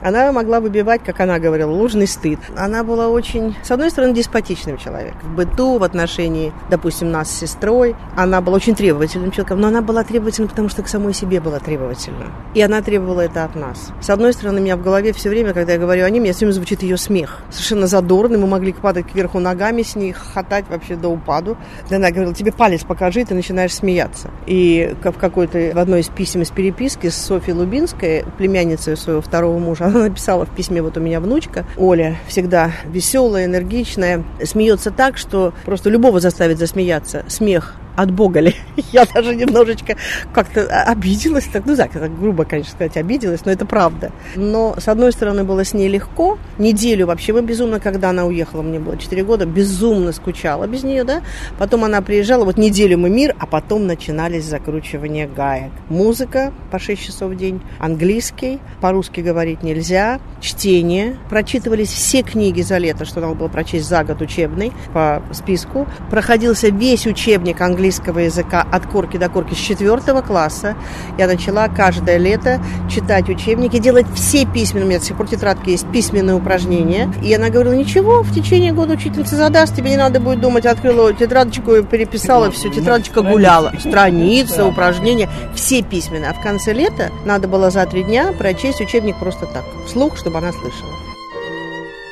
[0.01, 2.39] Она могла выбивать, как она говорила, ложный стыд.
[2.55, 5.19] Она была очень, с одной стороны, деспотичным человеком.
[5.23, 7.95] В быту, в отношении, допустим, нас с сестрой.
[8.15, 11.59] Она была очень требовательным человеком, но она была требовательна, потому что к самой себе была
[11.59, 12.27] требовательна.
[12.53, 13.89] И она требовала это от нас.
[14.01, 16.31] С одной стороны, у меня в голове все время, когда я говорю о ней, мне
[16.31, 17.39] все время звучит ее смех.
[17.49, 21.57] Совершенно задорный, мы могли падать кверху ногами с ней, хохотать вообще до упаду.
[21.89, 24.29] Она говорила, тебе палец покажи, и ты начинаешь смеяться.
[24.45, 29.57] И в какой-то, в одной из писем из переписки с Софьей Лубинской, племянницей своего второго
[29.57, 35.17] мужа, она написала в письме, вот у меня внучка, Оля, всегда веселая, энергичная, смеется так,
[35.17, 37.23] что просто любого заставит засмеяться.
[37.27, 38.55] Смех от Бога ли.
[38.91, 39.97] Я даже немножечко
[40.31, 44.11] как-то обиделась, так, ну да, так грубо, конечно, сказать, обиделась, но это правда.
[44.35, 46.37] Но, с одной стороны, было с ней легко.
[46.59, 51.03] Неделю вообще мы безумно, когда она уехала, мне было 4 года, безумно скучала без нее,
[51.03, 51.23] да.
[51.57, 55.71] Потом она приезжала, вот неделю мы мир, а потом начинались закручивания гаек.
[55.89, 61.17] Музыка по 6 часов в день, английский, по-русски говорить нельзя, чтение.
[61.31, 65.87] Прочитывались все книги за лето, что надо было прочесть за год учебный по списку.
[66.11, 70.75] Проходился весь учебник английского английского языка от корки до корки с четвертого класса.
[71.17, 75.69] Я начала каждое лето читать учебники, делать все письменные, у меня до сих пор тетрадки
[75.69, 77.11] есть, письменные упражнения.
[77.23, 81.13] И она говорила, ничего, в течение года учительница задаст, тебе не надо будет думать, открыла
[81.13, 83.71] тетрадочку и переписала, все, тетрадочка гуляла.
[83.79, 86.31] Страницы, упражнения, все письменные.
[86.31, 90.39] А в конце лета надо было за три дня прочесть учебник просто так, вслух, чтобы
[90.39, 90.91] она слышала.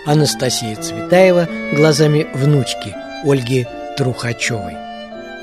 [0.06, 3.66] Анастасия Цветаева глазами внучки Ольги
[3.98, 4.85] Трухачевой.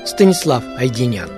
[0.05, 1.29] Станислав Айденян.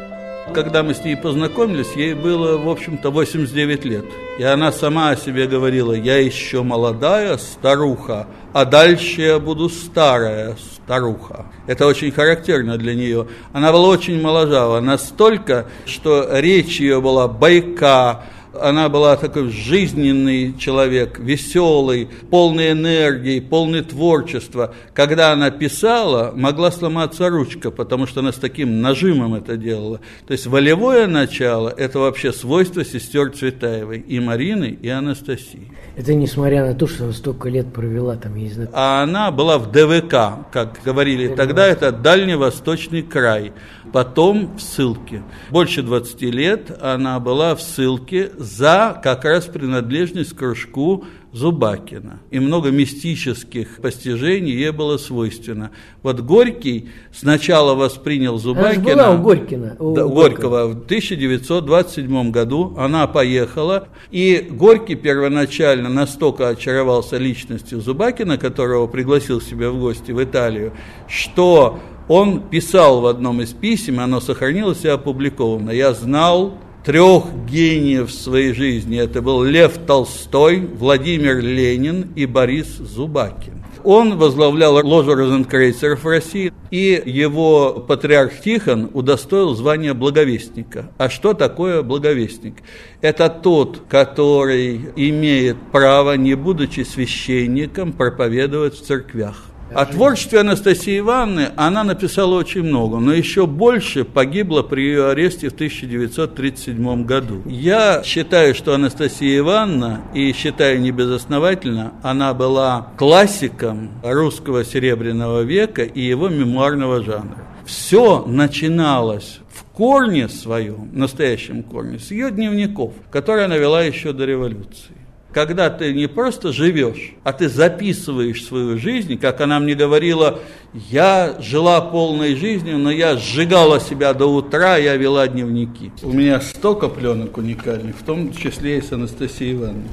[0.53, 4.05] Когда мы с ней познакомились, ей было, в общем-то, 89 лет.
[4.39, 10.55] И она сама о себе говорила, я еще молодая старуха, а дальше я буду старая
[10.57, 11.45] старуха.
[11.67, 13.27] Это очень характерно для нее.
[13.53, 18.23] Она была очень моложава, настолько, что речь ее была бойка,
[18.61, 24.73] Она была такой жизненный человек, веселый, полный энергии, полный творчества.
[24.93, 29.99] Когда она писала, могла сломаться ручка, потому что она с таким нажимом это делала.
[30.27, 35.71] То есть волевое начало– это вообще свойство сестер Цветаевой, и Марины, и Анастасии.
[35.95, 38.69] Это несмотря на то, что она столько лет провела там, я не знаю.
[38.73, 43.53] А она была в ДВК, как говорили тогда, это Дальневосточный край.
[43.93, 45.23] Потом в ссылке.
[45.51, 51.05] Больше 20 лет она была в ссылке за как раз принадлежность к кружку
[51.35, 52.21] Зубакина.
[52.31, 55.71] И много мистических постижений ей было свойственно.
[56.01, 58.93] Вот Горький сначала воспринял Зубакина...
[58.93, 59.75] Она была у Горькина.
[59.77, 60.67] У да, Горького.
[60.67, 69.69] В 1927 году она поехала, и Горький первоначально настолько очаровался личностью Зубакина, которого пригласил себе
[69.69, 70.71] в гости в Италию,
[71.09, 75.71] что он писал в одном из писем, оно сохранилось и опубликовано.
[75.71, 78.97] «Я знал трех гениев в своей жизни.
[78.97, 83.63] Это был Лев Толстой, Владимир Ленин и Борис Зубакин.
[83.83, 90.91] Он возглавлял ложу розенкрейцеров в России, и его патриарх Тихон удостоил звания благовестника.
[90.97, 92.55] А что такое благовестник?
[93.01, 99.43] Это тот, который имеет право, не будучи священником, проповедовать в церквях.
[99.73, 105.49] О творчестве Анастасии Ивановны она написала очень много, но еще больше погибла при ее аресте
[105.49, 107.41] в 1937 году.
[107.45, 116.01] Я считаю, что Анастасия Ивановна, и считаю небезосновательно, она была классиком русского серебряного века и
[116.01, 117.47] его мемуарного жанра.
[117.65, 124.25] Все начиналось в корне своем, настоящем корне, с ее дневников, которые она вела еще до
[124.25, 125.04] революции
[125.35, 130.39] когда ты не просто живешь, а ты записываешь свою жизнь, как она мне говорила,
[130.73, 135.91] я жила полной жизнью, но я сжигала себя до утра, я вела дневники.
[136.03, 139.89] У меня столько пленок уникальных, в том числе и с Анастасией Ивановной.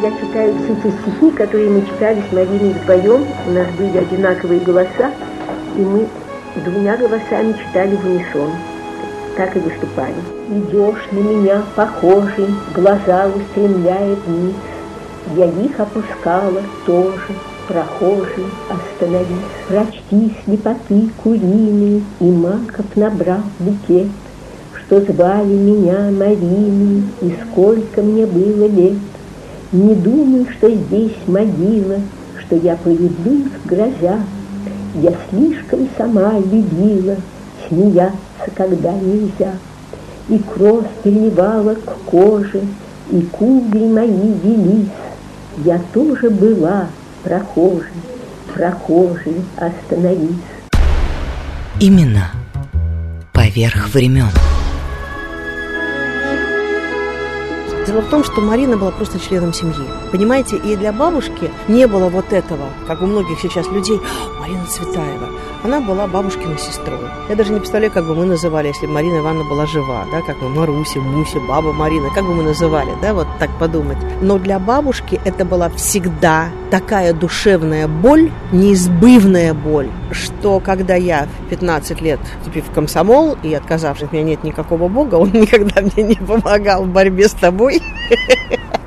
[0.00, 3.26] Я читаю все те стихи, которые мы читали с Мариной вдвоем.
[3.48, 5.12] У нас были одинаковые голоса,
[5.76, 6.06] и мы
[6.64, 8.52] двумя голосами читали в унисон
[9.36, 10.35] так и выступали.
[10.48, 14.54] Идешь на меня похожий, глаза устремляет вниз.
[15.34, 17.34] Я их опускала тоже,
[17.66, 19.26] прохожий, остановись.
[19.66, 24.06] Прочти слепоты куриные, и маков набрал букет,
[24.72, 28.98] Что звали меня Мариной, и сколько мне было лет.
[29.72, 31.96] Не думай, что здесь могила,
[32.38, 34.20] что я поведу грозя.
[34.94, 37.16] Я слишком сама любила
[37.68, 38.16] смеяться
[38.54, 39.54] когда нельзя.
[40.28, 42.62] И кровь приливала к коже,
[43.10, 44.88] и кудри мои велись.
[45.64, 46.88] Я тоже была
[47.22, 47.92] прохожей,
[48.52, 50.30] прохожей остановись.
[51.80, 52.30] Именно
[53.32, 54.30] поверх времен.
[57.86, 59.86] Дело в том, что Марина была просто членом семьи.
[60.10, 64.00] Понимаете, и для бабушки не было вот этого, как у многих сейчас людей,
[64.40, 65.28] Марина Цветаева.
[65.62, 66.98] Она была бабушкиной сестрой.
[67.28, 70.20] Я даже не представляю, как бы мы называли, если бы Марина Ивановна была жива, да,
[70.22, 73.98] как мы Маруся, Муся, баба Марина, как бы мы называли, да, вот так подумать.
[74.20, 81.48] Но для бабушки это была всегда такая душевная боль, неизбывная боль, что когда я в
[81.50, 86.02] 15 лет, вступив в комсомол и отказавшись, у меня нет никакого бога, он никогда мне
[86.02, 87.82] не помогал в борьбе с тобой,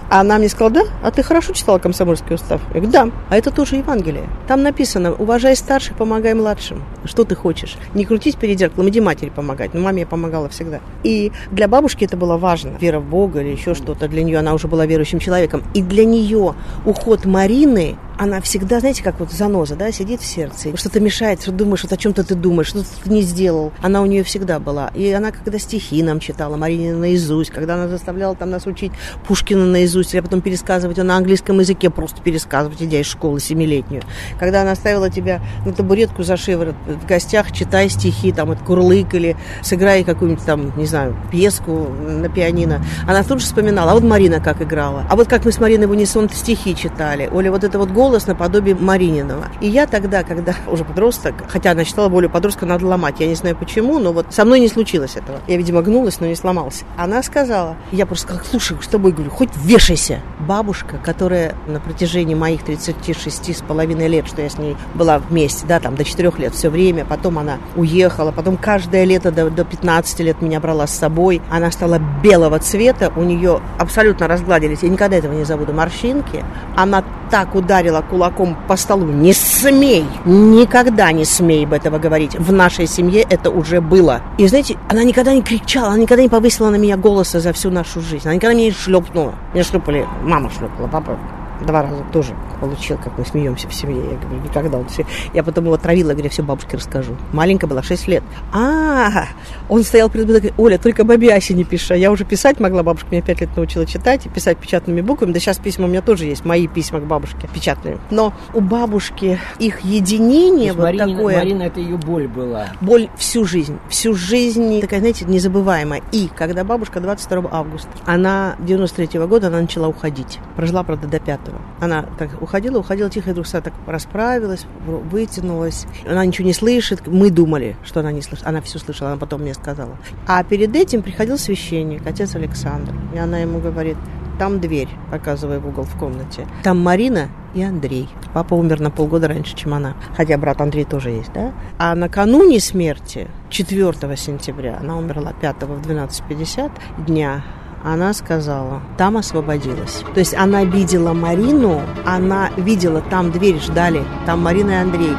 [0.10, 2.62] А она мне сказала, да, а ты хорошо читала комсомольский устав?
[2.74, 4.24] Я говорю, да, а это тоже Евангелие.
[4.47, 6.84] Там написано, уважай старших, помогай младшим.
[7.05, 7.78] Что ты хочешь?
[7.93, 9.74] Не крутись перед зеркалом, иди матери помогать.
[9.74, 10.80] Но маме я помогала всегда.
[11.03, 12.72] И для бабушки это было важно.
[12.80, 14.07] Вера в Бога или еще что-то.
[14.07, 15.64] Для нее она уже была верующим человеком.
[15.76, 16.55] И для нее
[16.86, 21.53] уход Марины она всегда, знаете, как вот заноза, да, сидит в сердце, что-то мешает, что
[21.53, 23.72] думаешь, вот о чем-то ты думаешь, что ты не сделал.
[23.82, 24.91] Она у нее всегда была.
[24.93, 28.91] И она, когда стихи нам читала, Марина наизусть, когда она заставляла там нас учить
[29.26, 34.04] Пушкина наизусть, а потом пересказывать ее на английском языке, просто пересказывать, идя из школы семилетнюю.
[34.39, 39.14] Когда она ставила тебя на табуретку за шиворот в гостях, читай стихи, там, это курлык
[39.14, 44.04] или сыграй какую-нибудь там, не знаю, пьеску на пианино, она тут же вспоминала, а вот
[44.04, 47.64] Марина как играла, а вот как мы с Мариной в унисон стихи читали, Оля, вот
[47.64, 49.47] это вот голос наподобие Марининова.
[49.62, 53.36] И я тогда, когда уже подросток, хотя она считала более подростка надо ломать, я не
[53.36, 55.39] знаю почему, но вот со мной не случилось этого.
[55.47, 56.84] Я, видимо, гнулась, но не сломалась.
[56.97, 59.56] Она сказала, я просто сказала, слушай, с тобой говорю, хоть
[59.89, 60.21] вешайся.
[60.39, 65.65] Бабушка, которая на протяжении моих 36 с половиной лет, что я с ней была вместе,
[65.67, 69.65] да, там до 4 лет все время, потом она уехала, потом каждое лето до, до
[69.65, 74.89] 15 лет меня брала с собой, она стала белого цвета, у нее абсолютно разгладились, я
[74.89, 76.43] никогда этого не забуду, морщинки,
[76.75, 79.05] она так ударила кулаком по столу.
[79.05, 80.05] Не смей!
[80.25, 82.36] Никогда не смей об этого говорить.
[82.36, 84.21] В нашей семье это уже было.
[84.38, 87.69] И знаете, она никогда не кричала, она никогда не повысила на меня голоса за всю
[87.69, 88.27] нашу жизнь.
[88.27, 89.36] Она никогда меня не шлепнула.
[89.53, 91.17] Меня шлепали, мама шлепала, папа
[91.66, 93.97] два раза тоже получил, как мы смеемся в семье.
[93.97, 94.78] Я говорю, никогда.
[94.78, 95.05] Он все...
[95.34, 97.16] Я потом его травила, говорю, все бабушке расскажу.
[97.34, 98.24] Маленькая была, 6 лет.
[98.53, 99.26] А,
[99.68, 101.95] он стоял перед мной, говорит, Оля, только бабе Асе не пиши.
[101.95, 105.32] Я уже писать могла, бабушка меня 5 лет научила читать и писать печатными буквами.
[105.32, 107.97] Да сейчас письма у меня тоже есть, мои письма к бабушке печатные.
[108.10, 111.38] Но у бабушки их единение вот Марина, такое...
[111.38, 112.68] Марина, это ее боль была.
[112.82, 113.80] Боль всю жизнь.
[113.89, 116.01] Всю жизнь, такая, знаете, незабываемая.
[116.12, 120.39] И когда бабушка 22 августа, она 93 -го года, она начала уходить.
[120.55, 121.58] Прожила, правда, до 5 -го.
[121.80, 125.86] Она так уходила, уходила тихо, и вдруг так расправилась, вытянулась.
[126.08, 127.08] Она ничего не слышит.
[127.08, 128.45] Мы думали, что она не слышит.
[128.45, 129.97] Она все слышала, она потом мне сказала.
[130.28, 132.93] А перед этим приходил священник, отец Александр.
[133.14, 133.97] И она ему говорит,
[134.39, 136.47] там дверь, показывая в угол в комнате.
[136.64, 138.08] Там Марина и Андрей.
[138.34, 139.95] Папа умер на полгода раньше, чем она.
[140.16, 141.52] Хотя брат Андрей тоже есть, да?
[141.78, 146.72] А накануне смерти, 4 сентября, она умерла 5 в 12.50
[147.06, 147.43] дня,
[147.84, 150.03] она сказала, там освободилась.
[150.13, 155.15] То есть она видела Марину, она видела, там дверь ждали, там Марина и Андрей.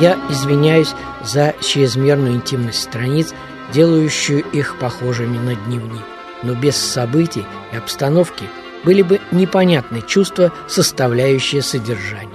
[0.00, 0.94] Я извиняюсь
[1.24, 3.34] за чрезмерную интимность страниц,
[3.72, 6.04] делающую их похожими на дневник.
[6.42, 8.44] Но без событий и обстановки
[8.84, 12.30] были бы непонятны чувства, составляющие содержание.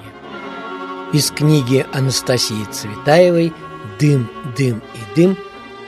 [1.14, 3.54] Из книги Анастасии Цветаевой
[4.00, 5.38] «Дым, дым и дым»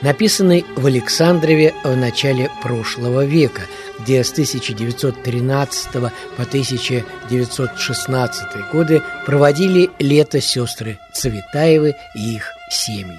[0.06, 3.62] написанный в Александрове в начале прошлого века,
[3.98, 13.18] где с 1913 по 1916 годы проводили лето сестры Цветаевы и их семьи.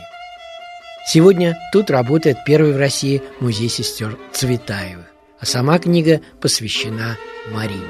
[1.06, 5.08] Сегодня тут работает первый в России музей сестер Цветаевых,
[5.42, 7.18] а сама книга посвящена
[7.52, 7.84] Марине.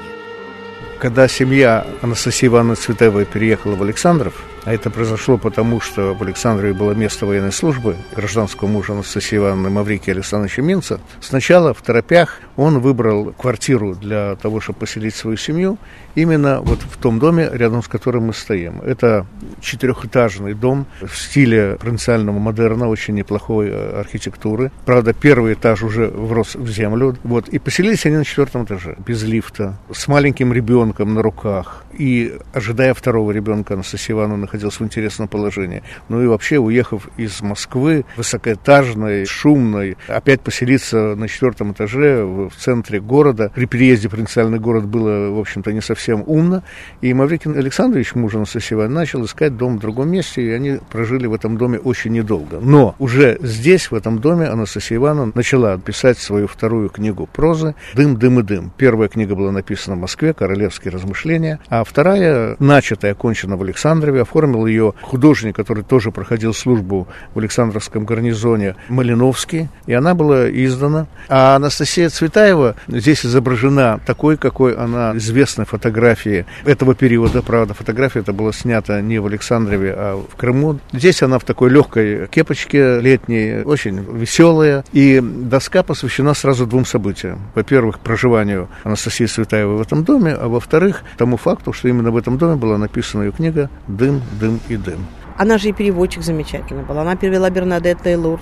[0.98, 6.74] Когда семья Анастасии Ивановны Цветаевой переехала в Александров, а это произошло потому, что в Александрове
[6.74, 11.00] было место военной службы гражданского мужа Анастасии Ивановны Маврикия Александровича Минца.
[11.22, 15.78] Сначала в торопях он выбрал квартиру для того, чтобы поселить свою семью,
[16.16, 18.82] именно вот в том доме, рядом с которым мы стоим.
[18.82, 19.24] Это
[19.60, 24.70] четырехэтажный дом в стиле провинциального модерна, очень неплохой э, архитектуры.
[24.84, 27.16] Правда, первый этаж уже врос в землю.
[27.22, 27.48] Вот.
[27.48, 31.84] И поселились они на четвертом этаже, без лифта, с маленьким ребенком на руках.
[31.96, 35.82] И ожидая второго ребенка, Анастасия Ивановна находился в интересном положении.
[36.08, 43.00] Ну и вообще, уехав из Москвы, высокоэтажной, шумной, опять поселиться на четвертом этаже в центре
[43.00, 43.50] города.
[43.54, 46.62] При переезде в провинциальный город было, в общем-то, не совсем умно.
[47.00, 51.34] И Маврикин Александрович, муж Ивановны, начал искать дом в другом месте, и они прожили в
[51.34, 52.58] этом доме очень недолго.
[52.60, 58.16] Но уже здесь, в этом доме, Анастасия Ивановна начала писать свою вторую книгу прозы «Дым,
[58.16, 58.72] дым и дым».
[58.76, 64.66] Первая книга была написана в Москве, «Королевские размышления», а вторая, начатая, окончена в Александрове, оформил
[64.66, 71.06] ее художник, который тоже проходил службу в Александровском гарнизоне, Малиновский, и она была издана.
[71.28, 78.20] А Анастасия Цветаева здесь изображена такой, какой она известна в фотографии этого периода, правда, фотография
[78.20, 80.78] это была снята не в Александрове, а в Крыму.
[80.92, 87.40] Здесь она в такой легкой кепочке летней, очень веселая, и доска посвящена сразу двум событиям.
[87.56, 92.38] Во-первых, проживанию Анастасии Цветаевой в этом доме, а во-вторых, тому факту, что именно в этом
[92.38, 95.06] доме была написана ее книга «Дым, дым и дым».
[95.38, 96.98] Она же и переводчик замечательный был.
[96.98, 98.36] Она перевела Бернадетта и э,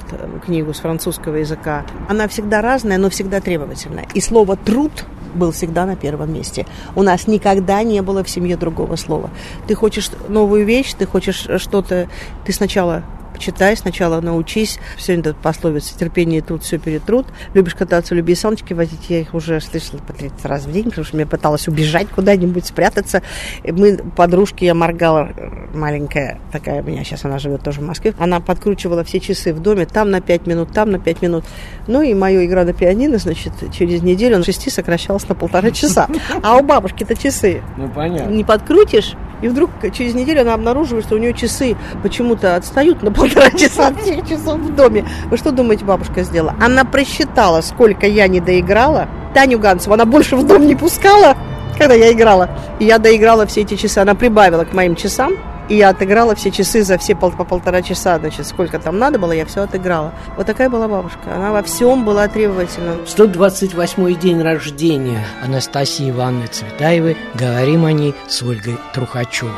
[0.45, 1.85] книгу с французского языка.
[2.09, 4.07] Она всегда разная, но всегда требовательная.
[4.15, 6.65] И слово «труд» был всегда на первом месте.
[6.95, 9.29] У нас никогда не было в семье другого слова.
[9.67, 12.09] Ты хочешь новую вещь, ты хочешь что-то...
[12.47, 13.03] Ты сначала
[13.39, 14.79] Читай, сначала научись.
[14.99, 17.27] Сегодня тут пословица «терпение и труд все перетрут».
[17.55, 19.09] Любишь кататься, люби саночки возить.
[19.09, 22.67] Я их уже слышала по 30 раз в день, потому что мне пыталась убежать куда-нибудь,
[22.67, 23.23] спрятаться.
[23.65, 25.31] Мы, подружки, я моргала,
[25.75, 28.15] маленькая такая у меня, сейчас она живет тоже в Москве.
[28.19, 31.45] Она подкручивала все часы в доме, там на 5 минут, там на 5 минут.
[31.87, 36.09] Ну и мою игра на пианино, значит, через неделю на 6 сокращалась на полтора часа.
[36.43, 37.63] А у бабушки-то часы.
[37.77, 38.31] Ну, понятно.
[38.31, 43.13] Не подкрутишь, и вдруг через неделю она обнаруживает, что у нее часы почему-то отстают на
[43.13, 45.05] полтора часа от всех часов в доме.
[45.31, 46.55] Вы что думаете, бабушка сделала?
[46.61, 49.09] Она просчитала, сколько я не доиграла.
[49.35, 51.37] Таню Гансову она больше в дом не пускала,
[51.79, 52.49] когда я играла.
[52.79, 53.99] И я доиграла все эти часы.
[53.99, 55.35] Она прибавила к моим часам.
[55.69, 59.19] И я отыграла все часы за все пол, по полтора часа, значит, сколько там надо
[59.19, 60.13] было, я все отыграла.
[60.37, 61.35] Вот такая была бабушка.
[61.35, 62.97] Она во всем была требовательна.
[63.07, 67.17] 128-й день рождения Анастасии Ивановны Цветаевой.
[67.35, 69.53] Говорим о ней с Ольгой Трухачевой.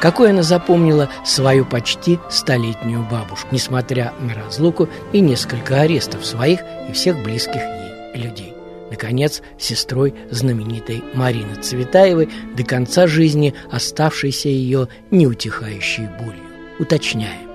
[0.00, 6.92] Какой она запомнила свою почти столетнюю бабушку, несмотря на разлуку и несколько арестов своих и
[6.92, 8.57] всех близких ей людей.
[8.90, 16.42] Наконец, сестрой знаменитой Марины Цветаевой, до конца жизни оставшейся ее неутихающей болью.
[16.78, 17.47] Уточняем.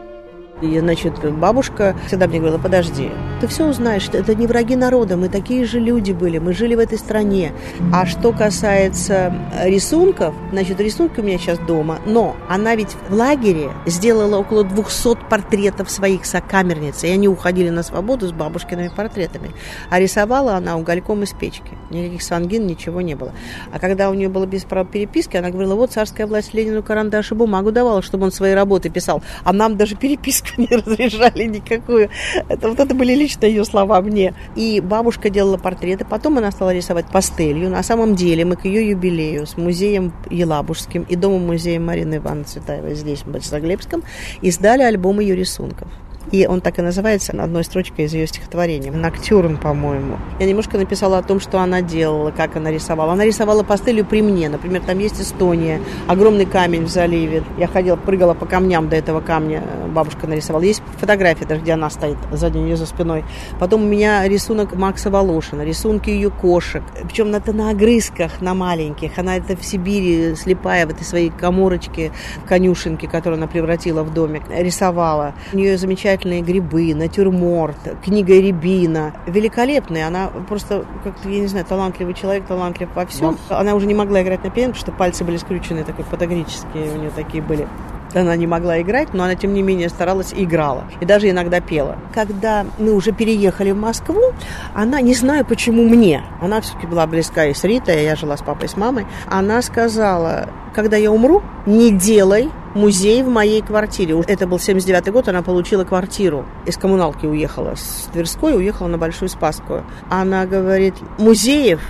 [0.63, 3.11] И, значит, бабушка всегда мне говорила, подожди,
[3.41, 6.79] ты все узнаешь, это не враги народа, мы такие же люди были, мы жили в
[6.79, 7.51] этой стране.
[7.91, 9.35] А что касается
[9.65, 15.27] рисунков, значит, рисунки у меня сейчас дома, но она ведь в лагере сделала около 200
[15.29, 19.51] портретов своих сокамерниц, и они уходили на свободу с бабушкиными портретами.
[19.89, 21.77] А рисовала она угольком из печки.
[21.89, 23.33] Никаких сангин, ничего не было.
[23.73, 27.33] А когда у нее было без права переписки, она говорила, вот царская власть Ленину карандаш
[27.33, 29.21] и бумагу давала, чтобы он свои работы писал.
[29.43, 32.09] А нам даже переписку не разрешали никакую.
[32.47, 34.33] Это, вот это были лично ее слова мне.
[34.55, 37.69] И бабушка делала портреты, потом она стала рисовать пастелью.
[37.69, 42.95] На самом деле мы к ее юбилею с музеем Елабужским и домом-музеем Марины Ивановны Цветаевой
[42.95, 44.03] здесь, в Борисоглебском,
[44.41, 45.87] издали альбом ее рисунков.
[46.31, 48.91] И он так и называется одной строчкой из ее стихотворения.
[48.91, 50.17] «Ноктюрн», по-моему.
[50.39, 53.13] Я немножко написала о том, что она делала, как она рисовала.
[53.13, 54.49] Она рисовала пастелью при мне.
[54.49, 57.43] Например, там есть Эстония, огромный камень в заливе.
[57.57, 59.63] Я ходила, прыгала по камням до этого камня.
[59.93, 60.63] Бабушка нарисовала.
[60.63, 63.23] Есть фотография даже, где она стоит сзади нее за спиной.
[63.59, 66.83] Потом у меня рисунок Макса Волошина, рисунки ее кошек.
[67.03, 69.17] Причем это на огрызках, на маленьких.
[69.17, 72.11] Она это в Сибири, слепая в этой своей коморочке,
[72.43, 75.33] в конюшенке, которую она превратила в домик, рисовала.
[75.51, 79.13] У нее замечательно замечательные грибы, натюрморт, книга Рябина.
[79.25, 80.07] Великолепная.
[80.07, 83.37] Она просто, как-то, я не знаю, талантливый человек, талантлив во всем.
[83.49, 86.97] Она уже не могла играть на пианино, потому что пальцы были скрючены, такой патагрические у
[86.97, 87.67] нее такие были.
[88.15, 90.85] Она не могла играть, но она, тем не менее, старалась и играла.
[91.01, 91.97] И даже иногда пела.
[92.13, 94.33] Когда мы уже переехали в Москву,
[94.73, 98.41] она, не знаю почему мне, она все-таки была близка и с Ритой, я жила с
[98.41, 104.19] папой и с мамой, она сказала, когда я умру, не делай музей в моей квартире.
[104.27, 106.45] Это был 79-й год, она получила квартиру.
[106.65, 109.83] Из коммуналки уехала с Тверской, уехала на Большую Спасскую.
[110.09, 111.81] Она говорит, музеев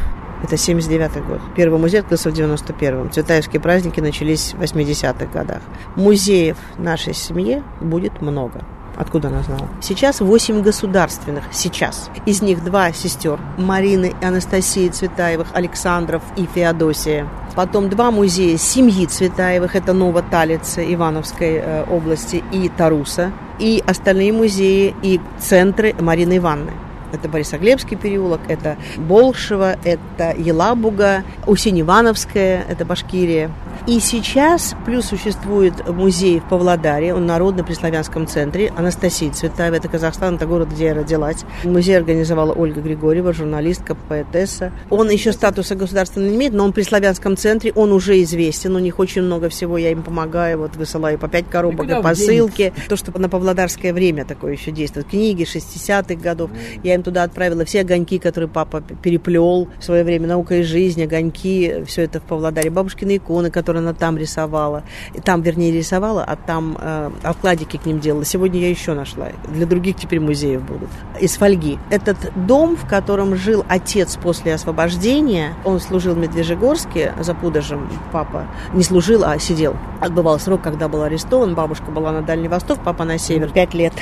[0.43, 1.39] это 79-й год.
[1.55, 3.11] Первый музей открылся в 91-м.
[3.11, 5.61] Цветаевские праздники начались в 80-х годах.
[5.95, 8.61] Музеев нашей семье будет много.
[8.95, 9.67] Откуда она знала?
[9.81, 11.45] Сейчас 8 государственных.
[11.51, 12.09] Сейчас.
[12.25, 13.39] Из них два сестер.
[13.57, 17.27] Марины и Анастасии Цветаевых, Александров и Феодосия.
[17.55, 19.75] Потом два музея семьи Цветаевых.
[19.75, 23.31] Это Новоталица Ивановской э, области и Таруса.
[23.59, 26.73] И остальные музеи и центры Марины Ивановны.
[27.13, 33.51] Это Борисоглебский переулок, это Болшево, это Елабуга, Усинь-Ивановская, это Башкирия.
[33.85, 39.89] И сейчас плюс существует музей в Павлодаре, он народно при славянском центре, Анастасия Цветаева, это
[39.89, 41.43] Казахстан, это город, где я родилась.
[41.65, 44.71] Музей организовала Ольга Григорьева, журналистка, поэтесса.
[44.89, 48.79] Он еще статуса государственного не имеет, но он при славянском центре, он уже известен, у
[48.79, 52.71] них очень много всего, я им помогаю, вот высылаю по пять коробок и посылки.
[52.87, 55.07] То, что на павлодарское время такое еще действует.
[55.07, 56.51] Книги 60-х годов.
[56.83, 61.03] Я им туда отправила все огоньки, которые папа переплел в свое время, наука и жизнь,
[61.03, 62.69] огоньки, все это в Павлодаре.
[62.69, 64.83] Бабушкины иконы, которые которые она там рисовала.
[65.13, 68.25] И там, вернее, рисовала, а там э, откладики к ним делала.
[68.25, 69.27] Сегодня я еще нашла.
[69.47, 70.89] Для других теперь музеев будут.
[71.19, 71.79] Из фольги.
[71.89, 78.45] Этот дом, в котором жил отец после освобождения, он служил в Медвежьегорске за Пудожем, папа.
[78.73, 79.75] Не служил, а сидел.
[79.99, 81.55] Отбывал срок, когда был арестован.
[81.55, 83.49] Бабушка была на Дальний Восток, папа на север.
[83.51, 83.93] Пять лет.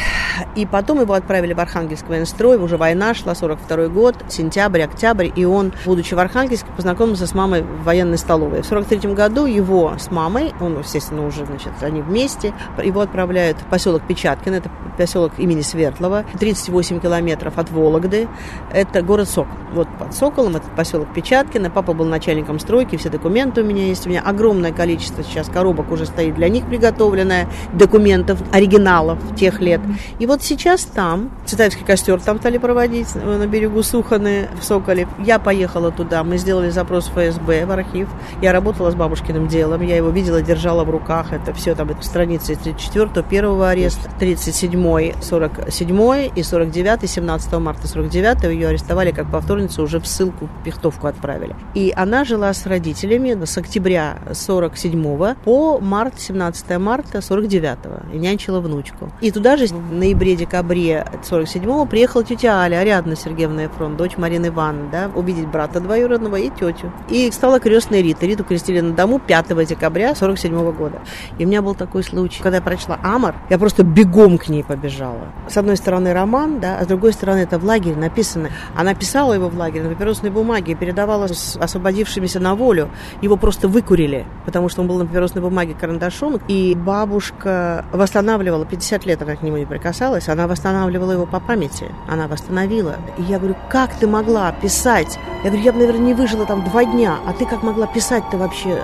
[0.55, 2.57] И потом его отправили в Архангельск военстрой.
[2.57, 5.29] Уже война шла, 42 год, сентябрь, октябрь.
[5.33, 8.61] И он, будучи в Архангельске, познакомился с мамой в военной столовой.
[8.61, 12.53] В 43 году его с мамой, он, естественно, уже, значит, они вместе,
[12.83, 18.27] его отправляют в поселок Печаткин, это поселок имени Свердлова, 38 километров от Вологды,
[18.71, 19.57] это город Сокол.
[19.73, 24.05] Вот под Соколом, это поселок Печаткино, папа был начальником стройки, все документы у меня есть,
[24.05, 29.81] у меня огромное количество сейчас коробок уже стоит для них приготовленное, документов, оригиналов тех лет.
[30.19, 35.07] И вот сейчас там, Цветаевский костер там стали проводить на берегу Суханы в Соколе.
[35.19, 38.09] Я поехала туда, мы сделали запрос в ФСБ, в архив.
[38.41, 41.33] Я работала с бабушкиным делом, я его видела, держала в руках.
[41.33, 48.43] Это все там, это страницы 34 первого ареста, 37 47 и 49 17 марта 49
[48.43, 51.55] ее арестовали как повторницу, уже в ссылку, в Пихтовку отправили.
[51.75, 57.77] И она жила с родителями с октября 47 по март, 17 марта 49
[58.13, 59.11] и нянчила внучку.
[59.19, 64.89] И туда же в ноябре-декабре 47 приехала тетя Аля, Ариадна Сергеевна Эфрон, дочь Марины Ивановны,
[64.91, 66.91] да, увидеть брата двоюродного и тетю.
[67.09, 68.25] И стала крестной Рита.
[68.25, 70.99] Риту крестили на дому 5 декабря 47 года.
[71.37, 74.63] И у меня был такой случай, когда я прочла Амар, я просто бегом к ней
[74.63, 75.31] побежала.
[75.47, 78.49] С одной стороны роман, да, а с другой стороны это в лагере написано.
[78.75, 82.89] Она писала его в лагере на папиросной бумаге передавала с освободившимися на волю.
[83.21, 86.39] Его просто выкурили, потому что он был на папиросной бумаге карандашом.
[86.47, 91.85] И бабушка восстанавливала, 50 лет она к нему не прикасалась, она восстанавливала его по памяти,
[92.07, 92.95] она восстановила.
[93.17, 95.19] И я говорю, как ты могла писать?
[95.43, 98.37] Я говорю, я бы, наверное, не выжила там два дня, а ты как могла писать-то
[98.37, 98.81] вообще?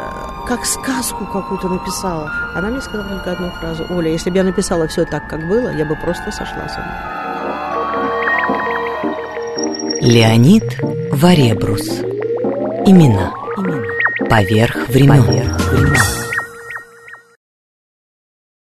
[0.47, 2.31] Как сказку какую-то написала.
[2.55, 3.85] Она мне сказала только одну фразу.
[3.89, 7.17] Оля, если бы я написала все так, как было, я бы просто сошла с ума.
[9.99, 10.79] Леонид
[11.11, 11.99] Варебрус.
[12.85, 13.33] Имена.
[13.57, 13.83] Имена.
[14.29, 15.23] Поверх времен.
[15.23, 16.26] Поверх времен.